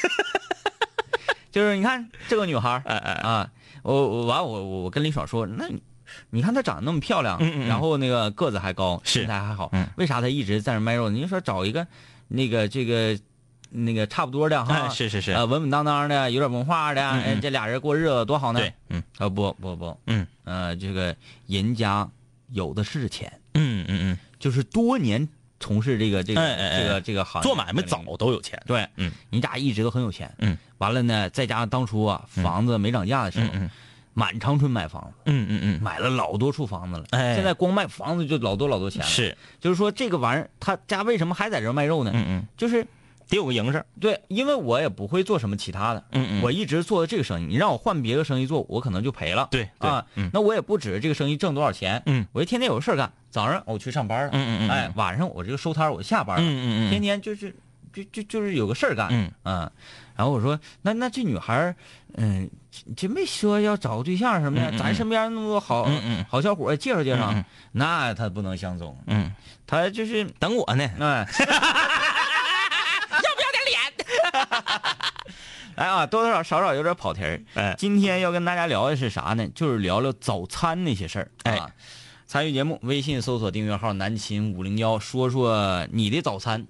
[1.50, 3.50] 就是你看这个女孩哎哎哎，啊，
[3.82, 5.82] 我我完我我我跟李爽说，那你
[6.30, 7.68] 你看她长得那么漂亮，嗯嗯嗯。
[7.68, 9.86] 然后那个个子还高，身材还好，嗯。
[9.96, 11.08] 为啥她一直在那卖肉？
[11.08, 11.86] 您说找一个
[12.28, 13.18] 那个这个
[13.76, 18.60] 那个差不多的哈，哎，是是是，呃稳稳当当的，有点文化的，这俩人过日子多好呢。
[18.60, 19.02] 对，嗯。
[19.18, 20.26] 啊不不不，嗯。
[20.44, 21.14] 呃这个
[21.46, 22.08] 人家
[22.50, 24.18] 有的是钱，嗯嗯嗯。
[24.38, 28.62] 就是多年从事这个这个这个这个行嗯，业，做买卖早都有钱。
[28.66, 33.50] 对，嗯，你俩一直都很有钱，嗯，完了呢，再加上当初啊房子没涨价的时候，
[34.12, 35.82] 满长春买房子，嗯嗯嗯。
[35.82, 37.34] 买了老多处房子了，哎。
[37.34, 42.12] 现在光卖房子就老多老多钱嗯，了，是，就是说这个玩意儿他家为什么还在这儿卖肉呢？
[42.14, 42.86] 嗯嗯，就是
[43.28, 43.84] 得有个营生。
[44.00, 46.42] 对，因为我也不会做什么其他的，嗯嗯。
[46.42, 50.30] 我一直做的这个生意，你让我换别的生意做，我可能就赔了，对对啊，嗯。
[50.32, 52.26] 那我也不指着这个生意挣多少钱，嗯。
[52.32, 57.54] 我就天天有个事儿干，早上我去上班了，嗯嗯嗯哎，晚上我这个收摊儿我下班了，嗯嗯嗯天天就是
[57.92, 59.30] 就就就是有个事儿干，嗯。
[59.42, 59.70] 啊，
[60.16, 61.74] 然后我说那那这女孩，
[62.16, 62.48] 嗯，
[62.96, 64.78] 这没说要找个对象什么的，嗯嗯嗯。
[64.78, 65.88] 咱身边那么多好、
[66.28, 67.34] 好小伙介绍介绍，
[67.72, 69.32] 那他不能相中，嗯，
[69.66, 70.84] 他就是等我呢。
[71.00, 71.26] 哎，
[73.14, 73.78] 要不要点脸？
[75.76, 77.40] 来啊，多多少少少有点跑题儿。
[77.54, 79.48] 哎今天要跟大家聊的是啥呢？
[79.54, 81.30] 就是聊聊早餐那些事儿。
[81.42, 81.68] 哎啊，
[82.26, 86.64] 参与节目，微信搜索订阅号“南秦五零幺”，说说你的早餐。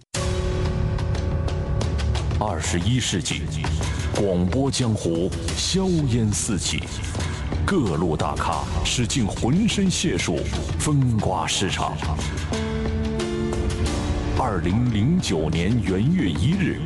[2.41, 3.43] 二十一世纪，
[4.17, 6.83] 广播江湖硝烟四起，
[7.67, 10.39] 各路大咖使尽浑身解数
[10.79, 11.95] 风刮市场。
[14.39, 16.81] 二零零九年元月一日，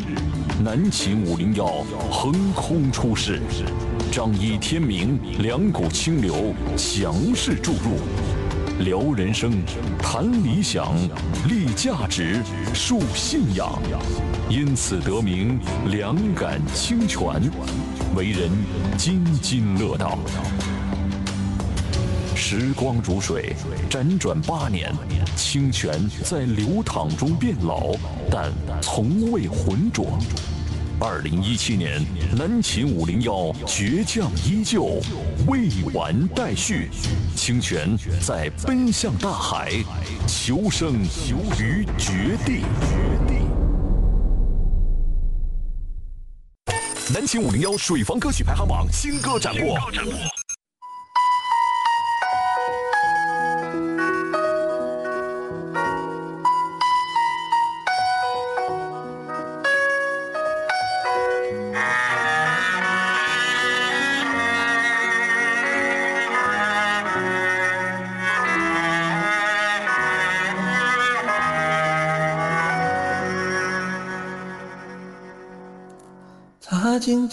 [0.61, 1.66] 南秦五零幺
[2.11, 3.40] 横空出世，
[4.11, 8.01] 仗义天明，两股清流强势注入。
[8.81, 9.53] 聊人生，
[10.03, 10.97] 谈理想，
[11.49, 12.42] 立价值，
[12.75, 13.81] 树信仰，
[14.49, 17.40] 因此得名两感清泉，
[18.16, 18.51] 为人
[18.97, 20.18] 津津乐道。
[22.51, 23.55] 时光如水，
[23.91, 24.91] 辗转八年，
[25.37, 27.93] 清泉在流淌中变老，
[28.31, 30.19] 但从未浑浊。
[30.99, 32.03] 二零一七年，
[32.35, 34.99] 南秦五零幺倔强依旧，
[35.47, 36.89] 未完待续。
[37.37, 39.71] 清泉在奔向大海，
[40.27, 40.95] 求生
[41.59, 42.65] 于绝地。
[47.13, 49.77] 南秦五零幺水房歌曲排行榜新歌展播。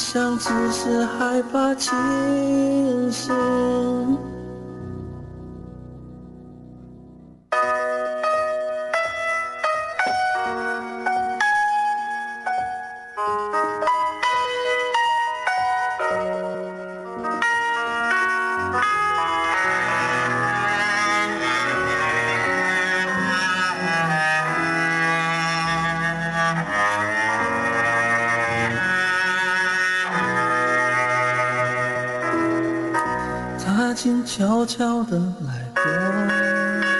[0.00, 1.92] 想只是害怕清
[3.12, 4.19] 醒。
[34.70, 36.99] 悄悄地来过，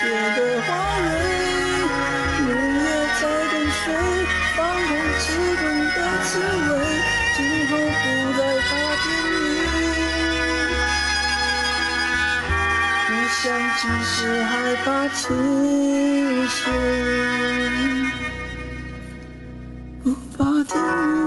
[0.00, 1.04] 谢的花蕊，
[2.40, 2.84] 绿叶
[3.20, 3.84] 在跟随，
[4.56, 5.22] 放开翅
[5.56, 5.62] 膀
[5.94, 6.70] 的滋味，
[7.36, 8.04] 今后不
[8.38, 8.70] 再怕
[9.02, 9.34] 天明。
[13.08, 13.44] 我想
[13.76, 14.50] 只是害
[14.84, 15.20] 怕清
[16.48, 16.58] 醒，
[20.02, 20.04] 不
[20.36, 20.72] 怕天
[21.16, 21.20] 明。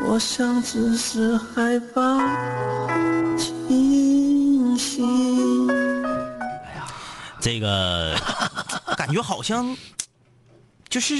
[0.00, 1.98] 我想只是害怕
[7.48, 8.14] 这个
[8.94, 9.74] 感觉好像
[10.90, 11.16] 就是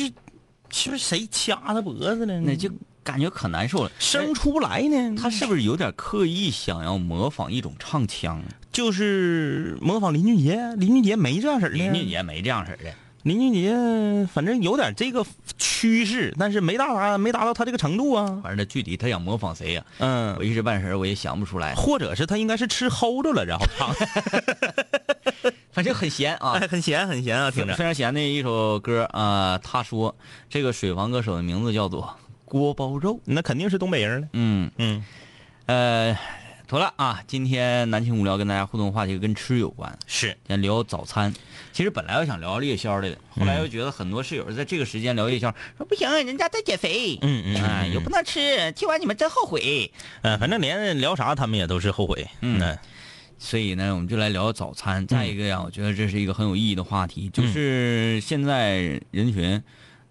[0.70, 2.40] 是不是谁掐他脖子了呢？
[2.44, 2.70] 那就
[3.02, 3.90] 感觉可难受了。
[3.98, 5.16] 生出不来呢。
[5.16, 8.42] 他是不是有点刻意想要模仿一种唱腔？
[8.70, 11.76] 就是模仿林俊杰，林俊杰没这样式儿的。
[11.76, 12.92] 林俊杰没这样式儿的。
[13.28, 15.24] 林俊杰反正有点这个
[15.58, 18.40] 趋势，但是没达达没达到他这个程度啊。
[18.42, 21.74] 反正具体他想模仿谁呀、嗯我，一时半时我也想不出来。
[21.74, 23.94] 或者是他应该是吃齁着了，然后 唱，
[25.70, 27.84] 反正很咸啊哎，，很咸很咸啊，听着非。
[27.84, 30.16] 常闲的一首歌啊、他说
[30.48, 33.20] 这个水房歌手的名字叫做锅包肉。
[33.24, 34.28] 那肯定是东北人了。
[34.32, 35.04] 嗯，嗯，
[35.66, 36.18] 呃，
[36.68, 39.98] 妥了啊，今天南青无聊跟大家互动话题跟吃有关。
[40.06, 41.32] 是先聊早餐，
[41.72, 49.90] 其实本来我想聊夜宵来的，后来又觉得很多室友在这个时间聊夜宵，说不行，人家在减肥，嗯嗯又不能吃，听完你们真后悔。
[50.20, 52.28] 嗯，反正连聊啥他们也都是后悔。
[52.42, 52.78] 嗯嗯
[53.38, 55.06] 所以呢，我们就来聊早餐。
[55.06, 59.62] 再一个呀，我觉得这是一个很有意义的话题，就是现在人群，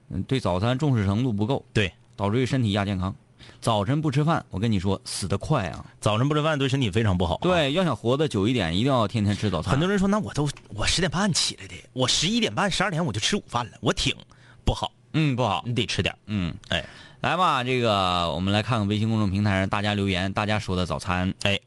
[0.10, 3.16] 嗯，对早餐重视程度不够，对，导致于身体亚健康。
[3.60, 5.86] 早晨不吃饭，我跟你说，死得快啊！
[6.00, 9.72] 早晨不吃饭对身体非常不好、，对，要想活得久一点，一定要天天吃早餐。
[9.72, 14.16] 很多人说那我都我十点半起来的，我十一点半十二点我就吃午饭了，我挺
[14.64, 16.16] 不好，嗯不好，你得吃点。
[16.28, 16.86] 嗯，哎
[17.22, 21.34] 来吧，这个我们来看看微信公众平台上大家留言，大家说的早餐。
[21.42, 21.60] 哎，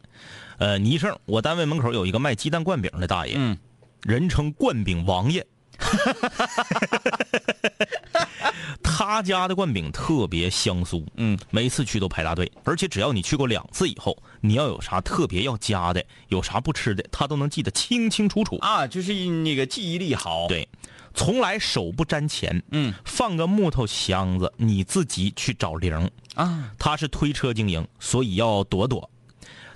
[0.58, 3.58] 呃，倪胜，我单位门口有一个卖鸡蛋灌饼的大爷，嗯，
[4.02, 5.44] 人称灌饼王爷。
[8.82, 18.56] 他家的灌饼特别香酥，嗯，每次去都排大队，而且只要你去过两次以后，你要有啥特别要加的，有啥不吃的，他都能记得清清楚楚。
[18.58, 20.68] 啊，就是那个记忆力好。，对，
[21.14, 26.10] 从来手不沾钱，嗯放个木头箱子，你自己去找零。
[26.34, 29.10] 啊，他是推车经营，所以要躲躲，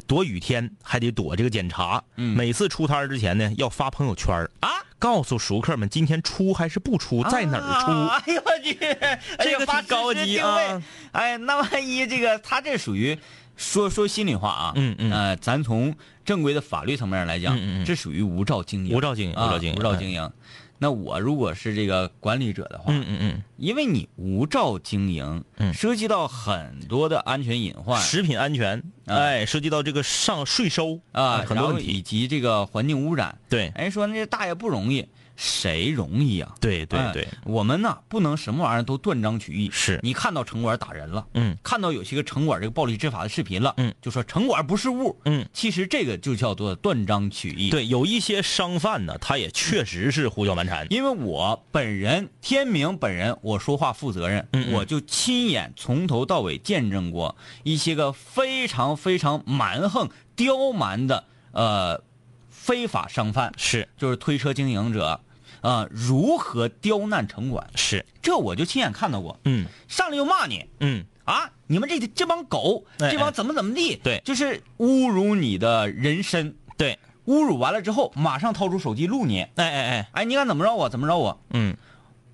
[0.07, 2.03] 躲雨天还得躲这个检查。
[2.17, 4.69] 嗯每次出摊儿之前呢，要发朋友圈儿啊，
[5.05, 7.91] 告诉熟客们今天出还是不出，在哪儿出。
[7.93, 8.75] 啊哎呦我去，
[9.39, 10.83] 这个发挺高级啊。
[11.13, 13.19] 哎，那万一这个他这属于
[13.55, 15.13] 说说心里话啊，嗯嗯。
[15.13, 15.95] 呃，咱从
[16.25, 17.85] 正规的法律层面来讲，嗯嗯嗯。
[17.85, 20.33] 这属于无照经营，无照经营啊无照经营无照经营。
[20.79, 25.73] 那我如果是这个管理者的话，嗯嗯嗯，因为你无照经营，嗯。
[25.73, 28.01] 涉及到很多的安全隐患。
[28.03, 29.17] 食品安全，啊。
[29.17, 31.87] 哎，涉及到这个上税收啊，很多问题。
[31.87, 32.03] 以。
[32.03, 33.39] 及这个环境污染。
[33.49, 33.73] 对。
[33.77, 35.07] 人说那大爷不容易，
[35.37, 39.71] 谁容易呀、哎对对对，我们呢不能什么玩意儿都断章取义。
[39.73, 39.99] 是。
[40.03, 41.57] 你看到城管打人了，嗯。
[41.63, 50.87] 看到有些个城管这个暴力执法的视频了，嗯，就说城管不是物，嗯，其实这个就叫做断章取义。，对，有一些商贩呢，他也确实是胡搅蛮缠。
[50.91, 54.73] 因为我本人天明本人，我说话负责任，嗯嗯。
[54.75, 62.03] 我就亲眼从头到尾见证过一些个非常非常蛮横、刁蛮的呃
[62.49, 63.89] 非法商贩，是。
[63.97, 65.21] 就是推车经营者，
[65.65, 69.41] 啊、如何刁难城管，是，这我就亲眼看到过。
[69.45, 69.67] 嗯。
[69.89, 70.69] 上来就骂你。
[70.81, 74.21] 嗯，啊，你们这这帮狗，哎这帮怎么怎么地，对。
[74.25, 81.75] 就是侮辱你的人身，对，侮辱完了之后，马上掏出手机录你，哎哎哎，哎，你敢怎么着我，怎么着我，嗯。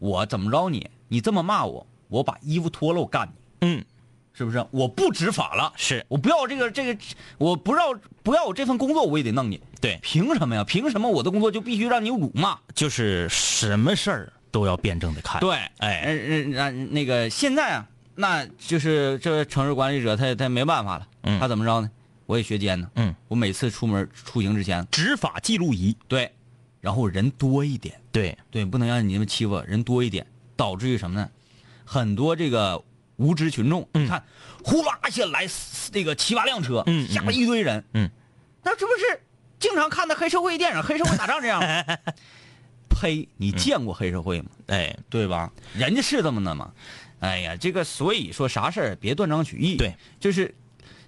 [0.01, 3.85] 我怎么着你，你这么骂我，我把衣服脱了我干你，嗯，
[4.41, 4.65] 是不是？
[4.71, 6.99] 我不执法了，是我不要这个这个，
[7.37, 9.61] 我不要不要我这份工作，我也得弄你。
[9.83, 10.65] 对，凭什么呀？
[10.65, 12.59] 凭什么我的工作就必须让你辱骂？
[12.75, 15.39] 就是什么事儿都要辩证的看。
[15.43, 21.91] 对，哎嗯嗯嗯，那个现在啊，那就是这城市管理者他他没办法了，嗯他怎么着呢？
[22.25, 26.33] 我也学奸呢，嗯，我每次出门出行之前，执法记录仪，对，
[26.81, 30.27] 然后人多一点，对，对，不能让你们欺负人多一点，
[30.57, 31.29] 导致于什么呢？
[31.85, 32.81] 很多这个
[33.21, 34.25] 无知群众，嗯你看，
[34.65, 38.11] 呼啦一下来四那个七八辆车，嗯嗯下面一堆人，嗯，
[38.65, 39.23] 那这不是
[39.59, 41.85] 经常看的黑社会电影、黑社会打仗这样吗？
[42.89, 43.29] 呸！
[43.37, 44.49] 你见过黑社会吗？
[44.67, 45.53] 哎，对吧？
[45.75, 46.73] 人家是这么的嘛。
[47.21, 49.77] 哎呀，这个所以说啥事儿别断章取义。
[49.77, 50.55] 对，就是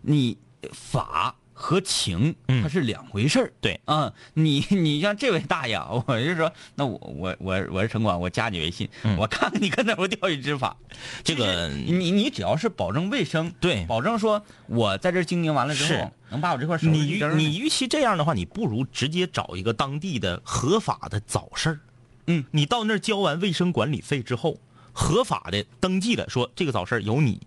[0.03, 0.37] 你
[0.73, 3.53] 法和情嗯它是两回事儿。
[3.61, 10.77] 对啊，你你像这位大爷啊，我就说，那我我我我是城管，我加你微信， 我看看你跟哪儿钓鱼执法。
[10.91, 21.81] 嗯这个你你只要是保证卫生，对保证说我在这经营完了之后，能把我这块儿呢你与其这样的话，你不如直接找一个当地的合法的早市儿
[22.27, 24.59] 嗯，你到那儿交完卫生管理费之后，
[24.93, 27.41] 合法的登记了，说这个早市儿有你，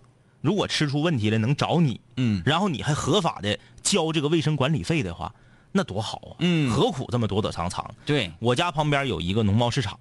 [0.46, 5.34] 如果吃出问题来能找你，嗯然后你还合法的交这个卫生管理费的话，
[5.72, 6.36] 那多好啊！
[6.38, 7.96] 嗯何苦这么躲躲藏藏？
[8.06, 10.00] 对，我家旁边有一个农贸市场，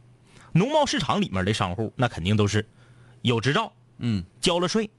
[0.53, 2.69] 农贸市场里面的商户那肯定都是
[3.23, 4.91] 有执照，嗯交了税，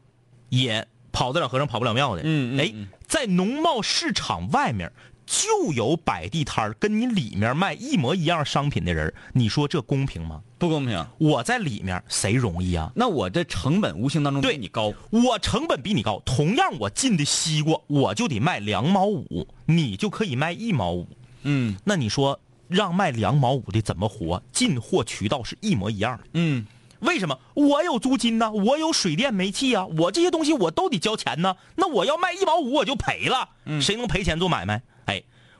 [0.50, 2.22] 也跑得了和尚跑不了庙的。
[2.22, 4.92] 哎嗯哎嗯，在农贸市场外面
[5.26, 10.42] 就有摆地摊儿跟你里面卖一模一样商品的人，你说这公平吗？
[10.58, 11.06] 不公平。
[11.18, 12.92] 我在里面谁容易啊？
[12.96, 14.94] 那我的成本无形当中对比你高。
[15.10, 21.08] 我成本比你高，同样我进的西瓜我就得卖两毛五，你就可以卖一毛五。
[21.44, 24.42] 嗯那你说让卖两毛五的怎么活？
[24.52, 26.24] 进货渠道是一模一样的。
[26.34, 26.66] 嗯
[27.00, 27.38] 为什么？
[27.54, 31.56] 我有租金呢，我有水电煤气啊，我这些东西我都得交钱呢。
[31.76, 33.50] 那我要卖一毛五，我就赔了。
[33.82, 34.82] 谁能赔钱做买卖？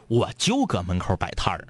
[0.06, 1.68] 哎，我就搁门口摆摊儿，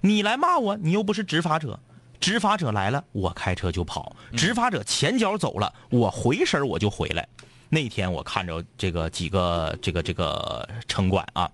[0.00, 1.78] 你来骂我，你又不是执法者。
[2.18, 7.28] 执法者来了，我开车就跑；执法者前脚走了，我回身我就回来。
[7.68, 11.50] 那天我看着这个几个这个这个城管啊，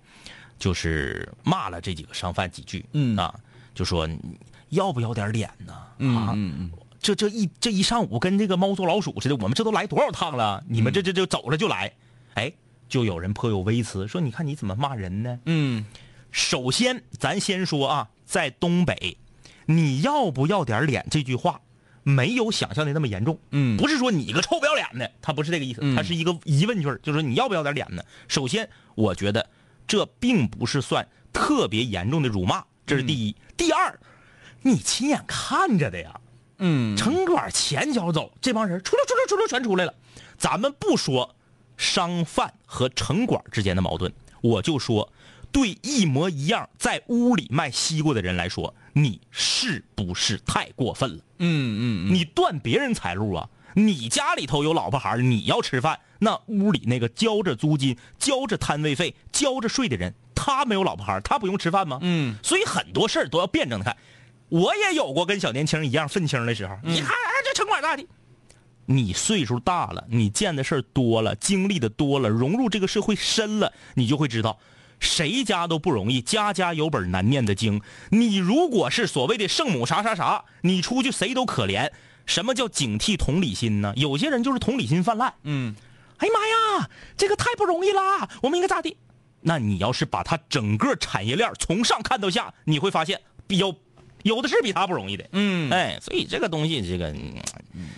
[0.60, 3.34] 就是骂了这几个商贩几句，嗯啊，
[3.74, 5.74] 就说你要不要点脸呢？
[5.98, 6.70] 嗯啊，嗯嗯，
[7.00, 10.62] 这这一这一上午跟这个猫捉老鼠似的，我们这都来多少趟了？
[10.68, 11.92] 你们这这就走了就来，
[12.34, 12.52] 哎，
[12.88, 15.84] 就有人颇有微词说：“你看你怎么骂人呢？”嗯
[16.32, 19.18] 首先，咱先说啊，在东北，
[19.66, 21.60] 你要不要点脸这句话，
[22.02, 23.38] 没有想象的那么严重。
[23.50, 28.02] 嗯不是说你个臭不要脸的，他不是这个意思，嗯他是一个疑问句儿，就是说你要不要点脸呢？
[28.26, 29.48] 首先，我觉得
[29.86, 33.36] 这并不是算特别严重的辱骂，这是第一。
[33.56, 34.00] 第二，
[34.62, 36.18] 你亲眼看着的呀。
[36.64, 39.92] 嗯，城管前脚走，这帮人出溜出溜出溜全出来了。
[40.38, 41.34] 咱们不说
[41.76, 45.12] 商贩和城管之间的矛盾，我就说
[45.52, 51.22] 对一模一样在屋里卖西瓜的人来说，你是不是太过分了？
[51.38, 53.48] 嗯嗯你断别人财路啊！
[53.74, 61.98] 你家里头有老婆孩儿，你要吃饭，那屋里那个交着租金、交着摊位费、交着税的人，他没有老婆孩儿，他不用吃饭吗？
[62.02, 63.96] 嗯，所以很多事儿都要辩证的看。
[64.48, 68.06] 我也有过跟小年轻一样愤青的时候，你看，哎，这城管大的。
[68.84, 74.58] 你岁数大了，你见的事儿多了，经历的多了，融入这个社会深了，你就会知道，
[75.02, 77.82] 谁家都不容易，家家有本难念的经。
[78.10, 81.90] 你如果是所谓的圣母啥啥啥，你出去谁都可怜。
[82.24, 83.92] 什么叫警惕同理心呢？
[83.96, 85.34] 有些人就是同理心泛滥。
[85.42, 85.74] 嗯，
[86.18, 88.30] 哎呀妈呀，这个太不容易啦！
[88.42, 88.96] 我们应该咋地？
[89.40, 93.76] 那你要是把他整个产业链从上看到下，你会发现有
[94.22, 95.28] 有的是比他不容易的。
[95.32, 97.88] 嗯哎，所以这个东西，这个，嗯，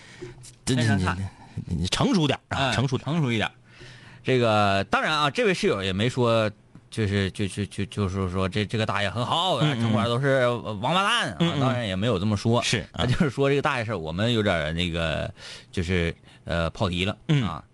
[0.64, 1.16] 这这这非常差
[1.66, 2.96] 你你成熟点啊，哎成熟。
[2.96, 3.50] 成熟一点。
[4.24, 6.50] 这个当然啊，这位室友也没说，
[6.94, 15.28] 就是就就就就是说这这个大爷很好，城管都是王八蛋啊，当然也没有这么说，是啊他就是说这个大爷事儿我们有点那个
[15.72, 16.14] 就是
[16.44, 17.42] 呃跑题了嗯。
[17.42, 17.64] 啊。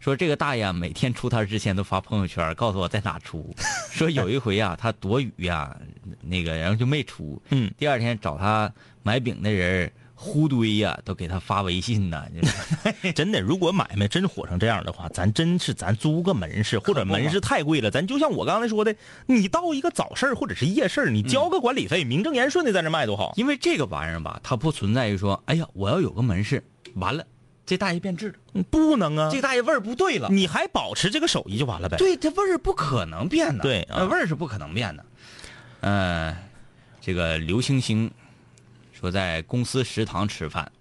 [0.00, 3.54] 说这个大爷啊每天出摊之前都发朋友圈，告诉我在哪出。
[3.90, 5.76] 说有一回啊，他躲雨呀、
[6.22, 7.40] 那个然后就没出。
[7.50, 8.72] 嗯，第二天找他
[9.02, 12.24] 买饼的人呼堆呀、都给他发微信呢。
[12.34, 18.94] 就是 真的，如果买卖真火成这样的话，咱真是咱租个门市，或者门市太贵了，咱就像我刚才说的，
[19.26, 23.32] 你到一个早市或者是夜市，你交个管理费，名正言顺的在那卖多好。
[23.36, 26.62] 因为这个玩意儿吧，它不存在于说，哎呀，我要有个门市，
[26.94, 27.24] 完了，
[27.68, 28.34] 这大爷变质
[28.70, 30.30] 不能啊，这大爷味儿不对了。
[30.30, 31.98] 你还保持这个手艺就完了呗。
[31.98, 35.04] 对，这味儿不可能变的，对啊呃味儿是不可能变的。
[35.80, 36.34] 嗯、
[36.98, 38.10] 这个刘星星
[38.90, 40.72] 说在公司食堂吃饭，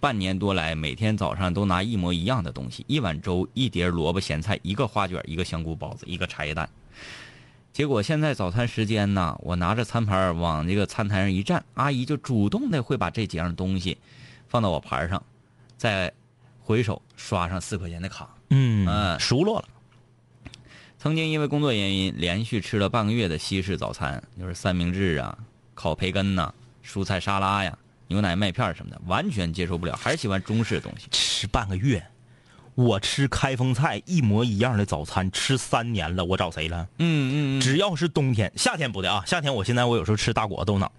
[0.00, 6.66] 半年多来每天早上都拿一模一样的东西：一碗粥、一碟萝卜咸菜、一个花卷、一个香菇包子、一个茶叶蛋。
[7.70, 13.98] 结果现在早餐时间呢，我拿着餐盘往这个餐台上一站，阿姨就主动的会把这几样东西
[14.48, 15.22] 放到我盘上，
[15.78, 16.12] 再
[16.60, 18.28] 回首刷上四块钱的卡。
[18.50, 19.68] 嗯嗯熟络了。
[20.98, 25.38] 曾经因为工作原因，连续吃了半个月的西式早餐，就是三明治啊、
[25.74, 26.52] 烤培根呐、
[26.84, 31.06] 蔬菜沙拉呀、牛奶麦片什么的，完全接受不了，还是喜欢中式的东西。
[31.12, 32.04] 吃半个月，
[32.74, 36.88] 我吃开封菜一模一样的早餐吃三年了，我找谁了？
[36.98, 40.90] 嗯嗯只要是冬天，夏天不的啊，夏天我现在我有时候吃大果豆脑，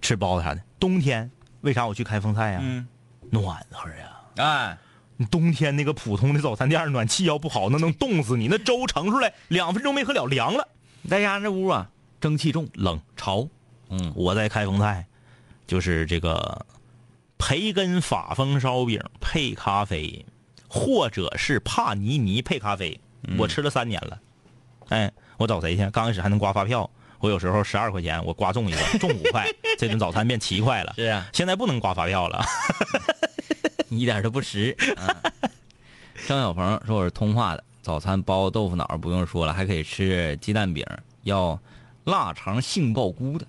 [0.00, 0.62] 吃包子啥的。
[0.78, 1.28] 冬天
[1.62, 2.86] 为啥我去开封菜呀、嗯，
[3.32, 4.20] 暖和呀。
[4.36, 4.78] 哎，
[5.16, 8.46] 你冬天那个普通的早餐店暖气要不好，那能冻死你。
[8.48, 10.68] 那粥盛出来 两分钟没喝了，凉了，
[11.08, 11.88] 再加上这屋啊，
[12.20, 13.00] 蒸汽重，冷。
[13.16, 13.48] 潮。
[13.88, 15.06] 嗯，我在开封菜，
[15.66, 16.64] 就是这个
[17.38, 20.24] 培根法风烧饼配咖啡，
[20.68, 23.00] 或者是帕尼尼配咖啡，
[23.38, 24.18] 我吃了三年了。
[24.88, 25.88] 哎，我找谁去？
[25.90, 29.46] 刚开始还能刮发票，我有时候十二块钱，我刮中一个，中五块，
[29.78, 30.94] 这顿早餐变七块了。
[30.96, 32.42] 是啊，现在不能刮发票了。
[33.98, 34.76] 一点都不实。
[34.96, 35.14] 啊、
[36.26, 40.84] 张小鹏说我是通化的，早餐包豆腐脑不用说了，还可以吃鸡蛋饼，
[41.22, 41.58] 要
[42.04, 43.46] 腊肠杏鲍菇的。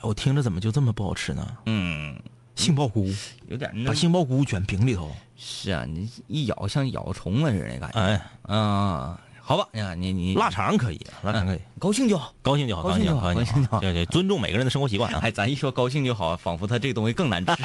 [0.00, 1.56] 我听着怎么就这么不好吃呢？
[1.66, 2.14] 嗯，
[2.56, 3.08] 杏鲍菇，
[3.48, 5.10] 有点把杏鲍菇卷饼里头。
[5.36, 7.98] 是啊，你一咬像咬虫子似的感觉。
[7.98, 12.34] 哎，啊，好吧，呀，你你腊肠可以，腊肠可以，高兴就好。
[12.42, 15.20] 高兴就好，高兴就好高兴就好对对，尊重每个人的生活习惯啊。
[15.22, 17.52] 哎，咱一说高兴就好，仿佛他这个东西更难吃。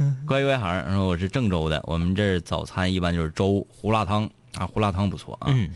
[0.26, 5.68] 乖乖孩儿说我是郑州的，我们这儿早餐一般就是粥、胡辣汤啊，胡辣汤不错啊，嗯，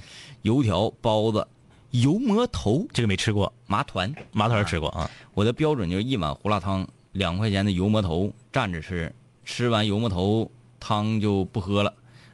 [0.42, 1.46] 油条、包子、
[1.90, 4.12] 油馍头、这个没吃过，麻团。
[4.32, 5.10] 麻团吃过啊。
[5.34, 9.12] 我的标准就是一碗胡辣汤，两块钱的油馍头蘸着吃，
[9.44, 10.50] 吃完油馍头
[10.80, 11.92] 汤就不喝了，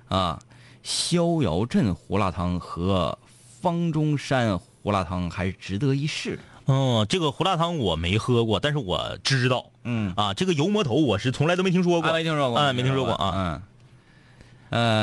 [0.08, 0.40] 啊，
[0.84, 3.18] 逍遥镇胡辣汤和
[3.60, 6.42] 方中山胡辣汤还是值得一试的。
[6.70, 12.08] 哦，这个胡辣汤我没喝过，但是我知道嗯，啊，这个油馍头我是从来都没听说过。
[12.08, 13.32] 啊，没听说过，啊没听说过啊。
[13.34, 13.62] 嗯，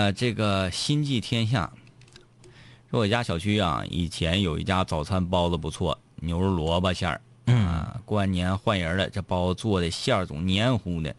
[0.05, 1.69] 呃，这个心系天下，
[2.89, 7.21] 说我家小区啊，以前有一家早餐包子不错，牛肉萝卜馅儿，
[7.53, 11.13] 啊，过完年换人了，这包子做的馅儿总黏糊的，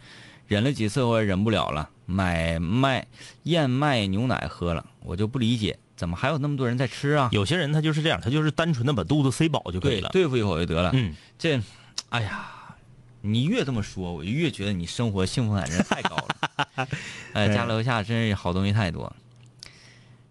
[0.46, 3.06] 忍了几次我也忍不了了，买麦
[3.42, 7.28] 燕麦牛奶喝了，我就不理解，怎么还有那么多人在吃啊？
[7.32, 10.08] 有些人他就是这样，他就是单纯的把肚子塞饱就可以，了。
[10.10, 10.92] 对付一口就得了。
[10.94, 11.60] 嗯，这，
[12.10, 12.48] 哎呀，
[13.20, 16.88] 你越这么说，我就越觉得你生活幸福感真是太高了。
[17.34, 19.12] 哎，家楼下真是好东西太多。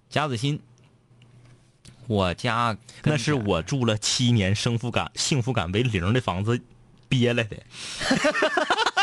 [0.09, 0.57] 贾子欣，
[2.07, 6.61] 我家那是我住了七年，幸福感幸福感为零的房子
[7.09, 7.57] 憋来的。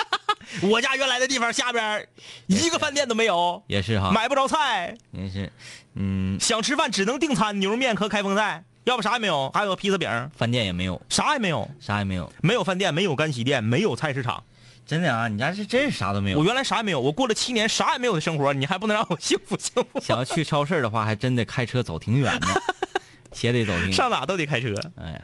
[0.62, 2.08] 我家原来的地方下边儿
[2.46, 4.96] 一个饭店都没有，也是哈，买不着菜。
[5.12, 5.52] 也是
[5.94, 12.32] 嗯，想吃饭只能订餐，牛肉面和开封菜，要不啥也没有，还有个披萨饼，饭店也没有，啥也没有，啥也没有。
[12.42, 14.42] 没有饭店，没有干洗店，没有菜市场。
[14.86, 16.38] 真的啊，你家是真是啥都没有。
[16.38, 19.98] 我原来啥也没有，我过了七年啥也没有的生活，你还不能让我幸福幸福？
[20.00, 22.46] 想要去超市的话，还真得开车走挺远的，
[23.32, 23.92] 且得走挺远。
[23.92, 24.74] 上哪都得开车。
[24.96, 25.20] 哎呀，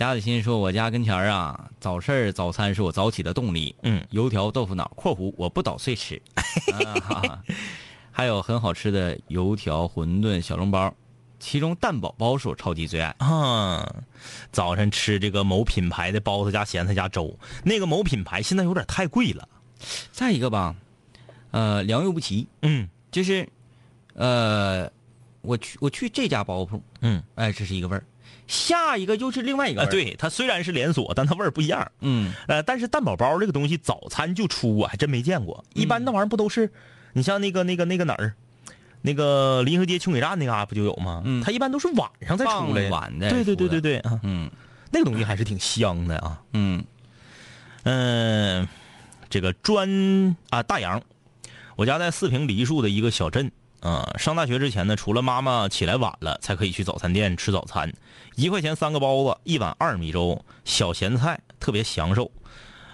[0.00, 3.76] 贾子欣说：“我家跟前儿啊，早市儿早餐是我早起的动力。
[3.82, 6.14] 嗯，油条、豆腐脑（括弧我不捣碎吃
[6.72, 7.42] ）啊哈哈，
[8.10, 10.90] 还有很好吃的油条、馄饨、小笼包，
[11.38, 13.14] 其中蛋堡包是我超级最爱。
[13.18, 13.94] 啊，
[14.50, 19.46] 早晨吃这个某品牌的包子加咸菜加粥，那个某品牌现在有点太贵了。
[20.10, 20.74] 再一个吧，
[21.50, 22.88] 呃，良莠不齐，嗯。
[23.10, 23.46] 就是，
[24.14, 24.90] 呃，
[25.42, 28.02] 我去我去这家包子铺，嗯，哎，这是一个味儿，
[28.50, 31.90] 下一个又是另外一个对，它虽然是连锁，但它味儿不一样。
[32.00, 35.64] 嗯，呃，但是蛋堡包这个东西早餐就出，我还真没见过。
[35.72, 36.70] 一般那玩意儿不都是，
[37.12, 38.34] 你像那个那个那个哪儿，
[39.02, 41.22] 那个临河街琼水站那嘎、不就有吗？
[41.24, 42.88] 嗯它一般都是晚上再出来。
[42.88, 44.50] 傍晚的对对对对对啊，嗯
[44.90, 46.42] 那个东西还是挺香的啊。
[46.52, 46.84] 嗯
[47.84, 48.66] 嗯、
[49.28, 51.00] 这个专啊大洋，
[51.76, 53.50] 我家在四平梨树的一个小镇。
[53.80, 57.90] 啊、上大学之前呢，除了妈妈起来晚了，才可以去早餐店吃早餐。
[58.34, 62.30] 一块钱三个包子，一碗二米粥，小咸菜，特别享受。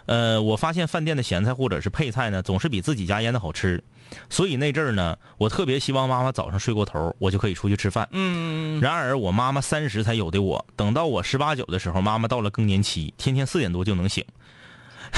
[0.06, 3.82] 呃，我发现饭店的咸菜或者是配菜呢，总是比自己家腌的好吃。
[4.30, 8.08] 所以那阵儿呢，我特别希望妈妈早上睡过头，我就可以出去吃饭。
[8.12, 14.24] 嗯，然而，我妈妈三十才有的我，等到我十八九的时候，妈妈到了更年期，天天四点多就能醒。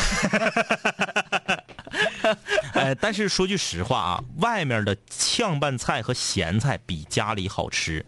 [2.73, 8.05] 哎，但是说句实话啊，外面的炝拌菜和咸菜比家里好吃，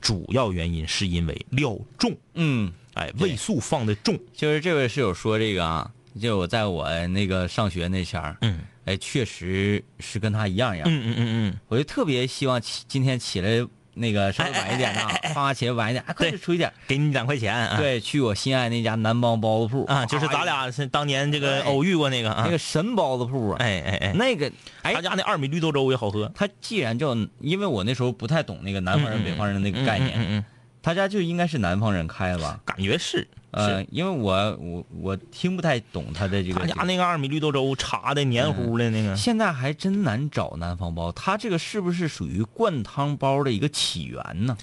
[0.00, 4.18] 主要原因是因为料重，嗯，哎，味素放的重。
[4.32, 5.90] 就是这位室友说这个啊，
[6.20, 10.88] 就我在我那个上学那前儿，嗯哎，确实是跟他一样一样。
[10.88, 13.66] 嗯嗯嗯嗯，我就特别希望起今天起来
[13.98, 16.72] 那个稍微晚一点呐，爸妈起来晚一点，哎，快点出去点。
[16.86, 17.54] 给你两块钱。
[17.54, 22.42] 啊、对，去我心爱那家南帮包子铺啊，就是咱哎俩是当年这个哎偶遇过那个啊。
[22.44, 24.50] 那个神包子铺啊，哎哎哎，那个
[24.82, 26.30] 哎他，家那二米绿豆粥也好喝。
[26.34, 30.44] 他既然叫，因为我那时候不太懂那个南方人、北方人的那个概念，
[30.82, 32.60] 他家就应该是南方人开的吧？
[32.64, 33.26] 感觉是。
[33.50, 36.60] 呃，因为我我我听不太懂他的这个。
[36.60, 44.56] 他家那个二米绿豆粥茶的黏糊的那个，现在还真难找南方包，它这个是不是属于灌汤包的一个起源呢？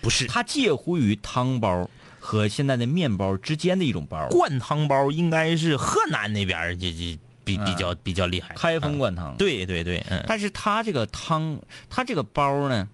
[0.00, 8.54] 不是它介乎于汤包和现在的面包之间的一种包，灌汤包，应该是河南那边儿这这比比较比较厉害。
[8.54, 11.58] 开封嗯灌汤。，对对对，嗯但是它这个汤，
[11.90, 12.86] 它这个包呢，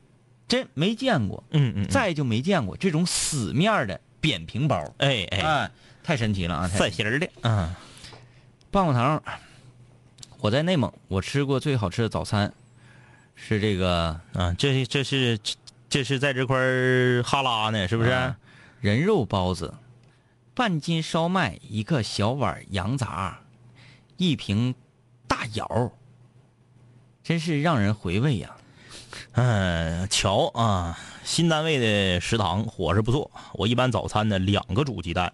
[0.48, 4.82] 真没见过，嗯嗯，再就没见过这种死面的扁平包。
[4.96, 5.70] 哎哎，哎，
[6.02, 6.66] 太神奇了啊！
[6.66, 7.74] 太散心儿的，嗯
[8.70, 9.22] 棒棒糖，
[10.38, 12.50] 我在内蒙，我吃过最好吃的早餐
[13.34, 15.38] 是这个啊，这这是
[15.90, 18.08] 这是在这块儿哈拉呢，是不是？
[18.08, 18.34] 啊
[18.80, 19.74] 人肉包子，
[20.54, 23.40] 半斤烧麦，一个小碗羊杂，
[24.16, 24.74] 一瓶
[25.26, 25.92] 大窑，
[27.22, 28.56] 真是让人回味呀、
[29.32, 33.30] 嗯，瞧啊，新单位的食堂伙食不错。
[33.54, 35.32] 我一般早餐呢两个煮鸡蛋，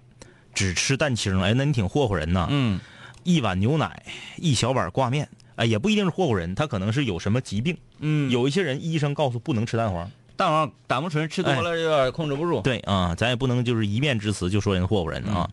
[0.55, 1.41] 只吃蛋清。
[1.41, 2.47] 哎，那你挺霍霍人呐。
[2.51, 2.81] 嗯，
[3.25, 4.03] 一碗牛奶，
[4.37, 5.29] 一小碗挂面。
[5.57, 7.77] 哎，也不一定是霍霍人，他可能是有什么疾病。
[7.99, 10.11] 嗯有一些人医生告诉不能吃蛋黄。
[10.37, 12.63] 蛋黄胆固醇吃多了有点控制不住。
[12.63, 15.51] 对啊，咱也不能就是一面之词就说人霍霍人啊。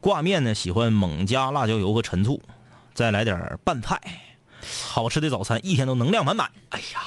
[0.00, 2.40] 挂面呢，喜欢猛加辣椒油和陈醋，
[2.94, 4.00] 再来点拌菜，
[4.82, 6.50] 好吃的早餐，一天都能量满满。
[6.70, 7.00] 哎呀，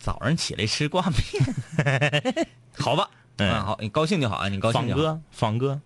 [0.00, 2.46] 早上起来吃挂面，
[2.78, 3.10] 好吧？
[3.36, 5.00] 嗯啊，好，你高兴就好啊，你高兴就好。
[5.00, 5.80] 仿哥，仿哥，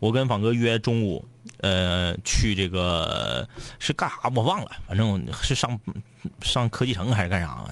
[0.00, 1.24] 我跟仿哥约中午，
[1.58, 5.78] 呃，去这个是干啥我忘了，反正是上
[6.42, 7.64] 上科技城还是干啥。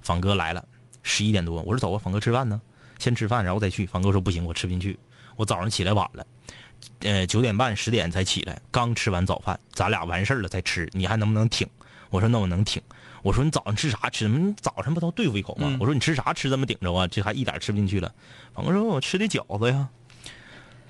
[0.00, 0.64] 仿哥来了，
[1.02, 2.60] 十一点多，我说走吧，仿哥吃饭呢，
[2.98, 3.86] 先吃饭然后再去。
[3.86, 4.98] 仿哥说不行，我吃不进去，
[5.36, 6.26] 我早上起来晚了，
[7.00, 11.68] 呃，九点半十点才起来，刚吃完早饭，咱俩完事儿了再吃，你还能不能挺？
[12.10, 12.82] 我说那我能挺。
[13.22, 14.28] 我说你早上吃啥吃？
[14.28, 15.68] 你早上不都对付一口吗？
[15.68, 17.06] 嗯我说你吃啥吃这么顶着啊？
[17.06, 18.12] 这还一点吃不进去了。
[18.54, 19.88] 仿哥说我吃的饺子呀。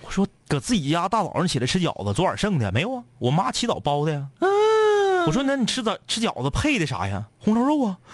[0.00, 3.04] 我说搁自己家大早上起来吃饺子，昨晚剩的没有啊？
[3.18, 4.26] 我妈起早包的呀。
[5.26, 7.24] 我说那你吃早吃饺子配的啥呀？
[7.38, 7.98] 红烧肉啊。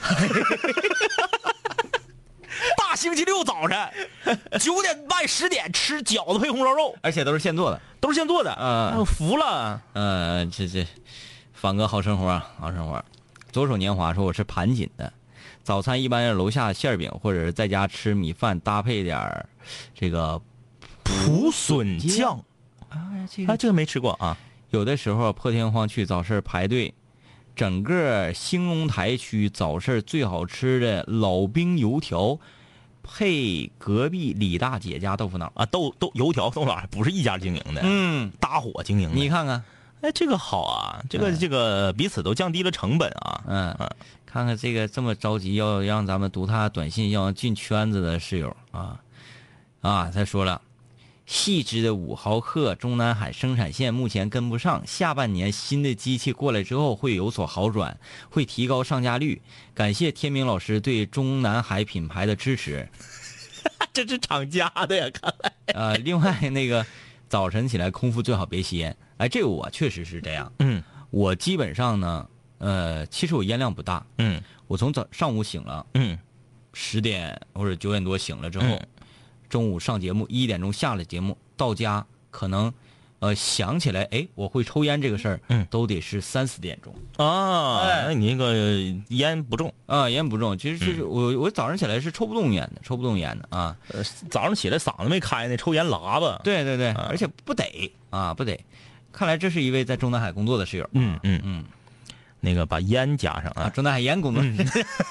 [2.77, 3.79] 大星期六早晨
[4.59, 7.81] 九点半十点吃饺子配红烧肉，而且都是现做的。
[8.01, 8.53] 都是现做的。
[8.59, 9.81] 嗯哎我服了。
[9.93, 10.87] 呃，这这，
[11.55, 13.03] 凡哥好生活啊，好生活。
[13.51, 15.13] 左手年华说我是盘锦的，
[15.63, 19.49] 早餐一般是楼下馅儿饼，或者是在家吃米饭搭配点儿
[19.95, 20.41] 这个
[21.03, 22.45] 蒲笋酱，
[22.91, 24.37] 啊，这哎，这个没吃过啊。
[24.71, 26.93] 有的时候破天荒去早市排队，
[27.57, 32.39] 整个兴隆台区早市最好吃的老兵油条，
[33.03, 35.51] 配隔壁李大姐家豆腐脑。
[35.55, 39.17] 啊，豆豆油条豆腐脑不是一家经营的，嗯，搭伙经营的。
[39.17, 39.65] 你看看，
[40.01, 43.45] 哎，这个好啊，这个、嗯这个彼此都降低了成本啊。
[43.47, 43.77] 嗯，
[44.25, 49.01] 看看这个这么着急要让咱们读他短信要进圈子的室友啊
[49.81, 50.61] 啊，他说了。
[51.27, 57.99] 细致的五毫克中南海生产线目前跟不上，下半年新的机器过来之后会有所好转，
[58.31, 59.43] 会提高上架率。
[59.75, 62.89] 感谢天明老师对中南海品牌的支持。
[63.93, 65.53] 这是厂家的呀，看来。
[65.75, 66.87] 呃，另外那个
[67.29, 68.97] 早晨起来空腹最好别吸烟。
[69.19, 70.53] 哎，这个我确实是这样。
[70.61, 74.05] 嗯我基本上呢，呃，其实我烟量不大。
[74.19, 76.19] 嗯我从早上午醒了，嗯
[76.73, 78.87] 十点或者九点多醒了之后，嗯
[79.49, 82.73] 中午上节目，一点钟下了节目，到家可能，
[83.21, 90.57] 呃，想起来，哎，我会抽烟这个事儿，嗯都得是三四点钟啊，哎那你那个烟不重，啊，烟不重。
[90.57, 93.77] 其实就是嗯我我早上起来是抽不动烟的，抽不动烟的啊。
[93.89, 97.65] 呃，早上起来嗓子没开呢，抽烟喇叭。，对对对，啊而且不得
[98.11, 98.59] 啊，不得。
[99.13, 100.89] 看来这是一位在中南海工作的室友。
[100.93, 101.65] 嗯嗯嗯
[102.41, 103.69] 那个把烟加上啊，啊。
[103.71, 104.57] 中南海烟工作，嗯。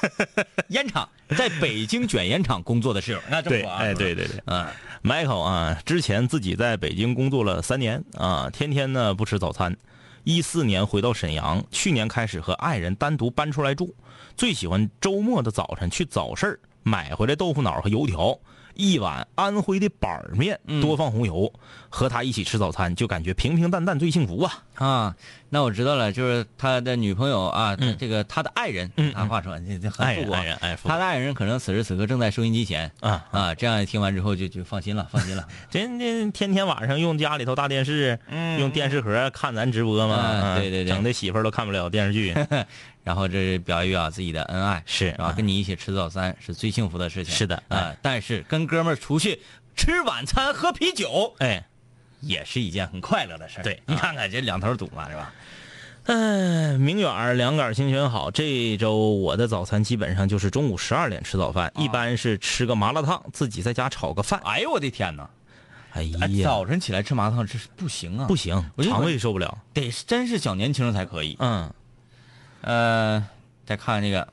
[0.69, 1.07] 烟厂
[1.37, 4.41] 在北京卷烟厂工作的室友，那这么对，说啊，哎，对对对。
[4.45, 4.65] 嗯
[5.03, 9.75] ，Michael 啊，之前自己在北京工作了三年啊，天天呢不吃早餐。
[10.23, 13.95] 一四年回到沈阳，去年开始和爱人单独搬出来住，
[14.35, 18.37] 最喜欢周末的早晨去早市儿买回来豆腐脑和油条，
[18.77, 21.51] 一碗安徽的板儿面，多放红油，
[21.89, 24.63] 和他一起吃早餐，就感觉平平淡淡最幸福啊。
[24.75, 25.15] 啊，
[25.49, 35.47] 那我知道了，就是他的女朋友啊，这个他的爱人，嗯他话说这这很爱人，复古啊爱人，哎，复他的爱人可能此时此刻正在收音机前啊啊，这样听完之后就就放心了，放心了。
[35.71, 38.19] 这这天天晚上用家里头大电视，
[38.59, 40.93] 用电视盒看咱直播嘛，对对对。
[40.93, 42.35] 整的媳妇儿都看不了电视剧，
[43.07, 45.31] 然后这是表一表自己的恩爱，是啊？
[45.31, 47.33] 跟你一起吃早餐是最幸福的事情。
[47.33, 49.39] 是的啊哎，但是跟哥们儿出去
[49.77, 51.65] 吃晚餐喝啤酒哎，
[52.19, 53.63] 也是一件很快乐的事儿。
[53.63, 55.33] 对你看看这两头堵嘛，是吧？
[56.03, 58.29] 哎，明远儿两杆清泉好。
[58.29, 64.37] 这周我的早餐基本上就是中午十二点吃早饭，一般是吃个麻辣烫，自己在家炒个饭。
[64.43, 65.29] 哎呦我的天哪！
[65.93, 69.57] 哎哎，呀，早晨起来吃麻辣烫这是不行啊，不行肠胃受不了。
[69.73, 71.37] 得真是小年轻才可以。
[71.39, 71.73] 嗯
[72.67, 73.25] 呃，
[73.65, 74.27] 再看这个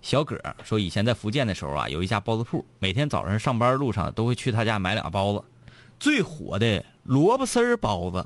[0.00, 5.42] 小葛说，以前在福建的时候啊，有一家包子铺，每天早上上班路上都会去他家买俩包子。
[5.98, 8.24] 最火的萝卜丝儿包子，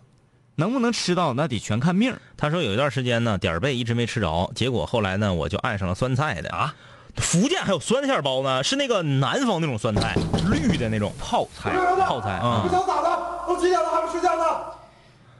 [0.56, 6.74] 能不能吃到那得全看命他说有一段时间呢，点儿背一直没吃着，结果后来呢，我就爱上了酸菜的啊。
[7.16, 10.14] 福建还有酸菜包呢，是那个南方那种酸菜，
[10.50, 11.70] 绿的那种泡菜，
[12.06, 12.68] 泡菜啊。
[12.70, 13.18] 想咋的？
[13.46, 14.44] 都几点了还不睡觉呢？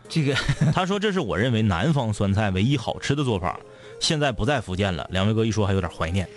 [0.09, 0.35] 这个
[0.73, 3.61] 他说这是我认为南方酸菜唯一好吃的做法。
[4.01, 6.29] 现在不在福建了，两位哥一说还有点怀念。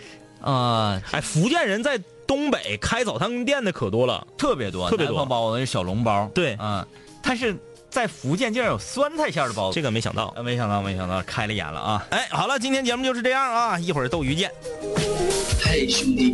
[0.41, 4.25] 啊、哎，福建人在东北开早餐店的可多了。
[4.37, 6.83] 特别多，特别多南方包子是小笼包，对嗯、
[7.21, 7.55] 但是
[7.89, 10.33] 在福建竟然有酸菜馅的包子，这个没想到。
[10.35, 12.07] 呃没想到，没想到，开了眼了啊！
[12.09, 14.51] 哎，好了，今天节目就是这样啊，一会儿斗鱼见。
[15.63, 16.33] 嘿，兄弟，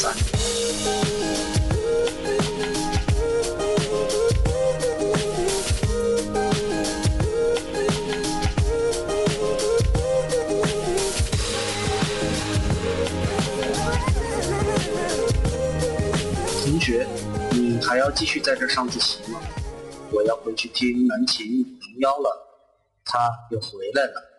[0.00, 0.14] 三。
[16.64, 17.06] 同学，
[17.50, 19.38] 你还要继续在这上自习吗？
[20.10, 22.48] 我要回去听南琴零幺了，
[23.04, 24.29] 他又回来了。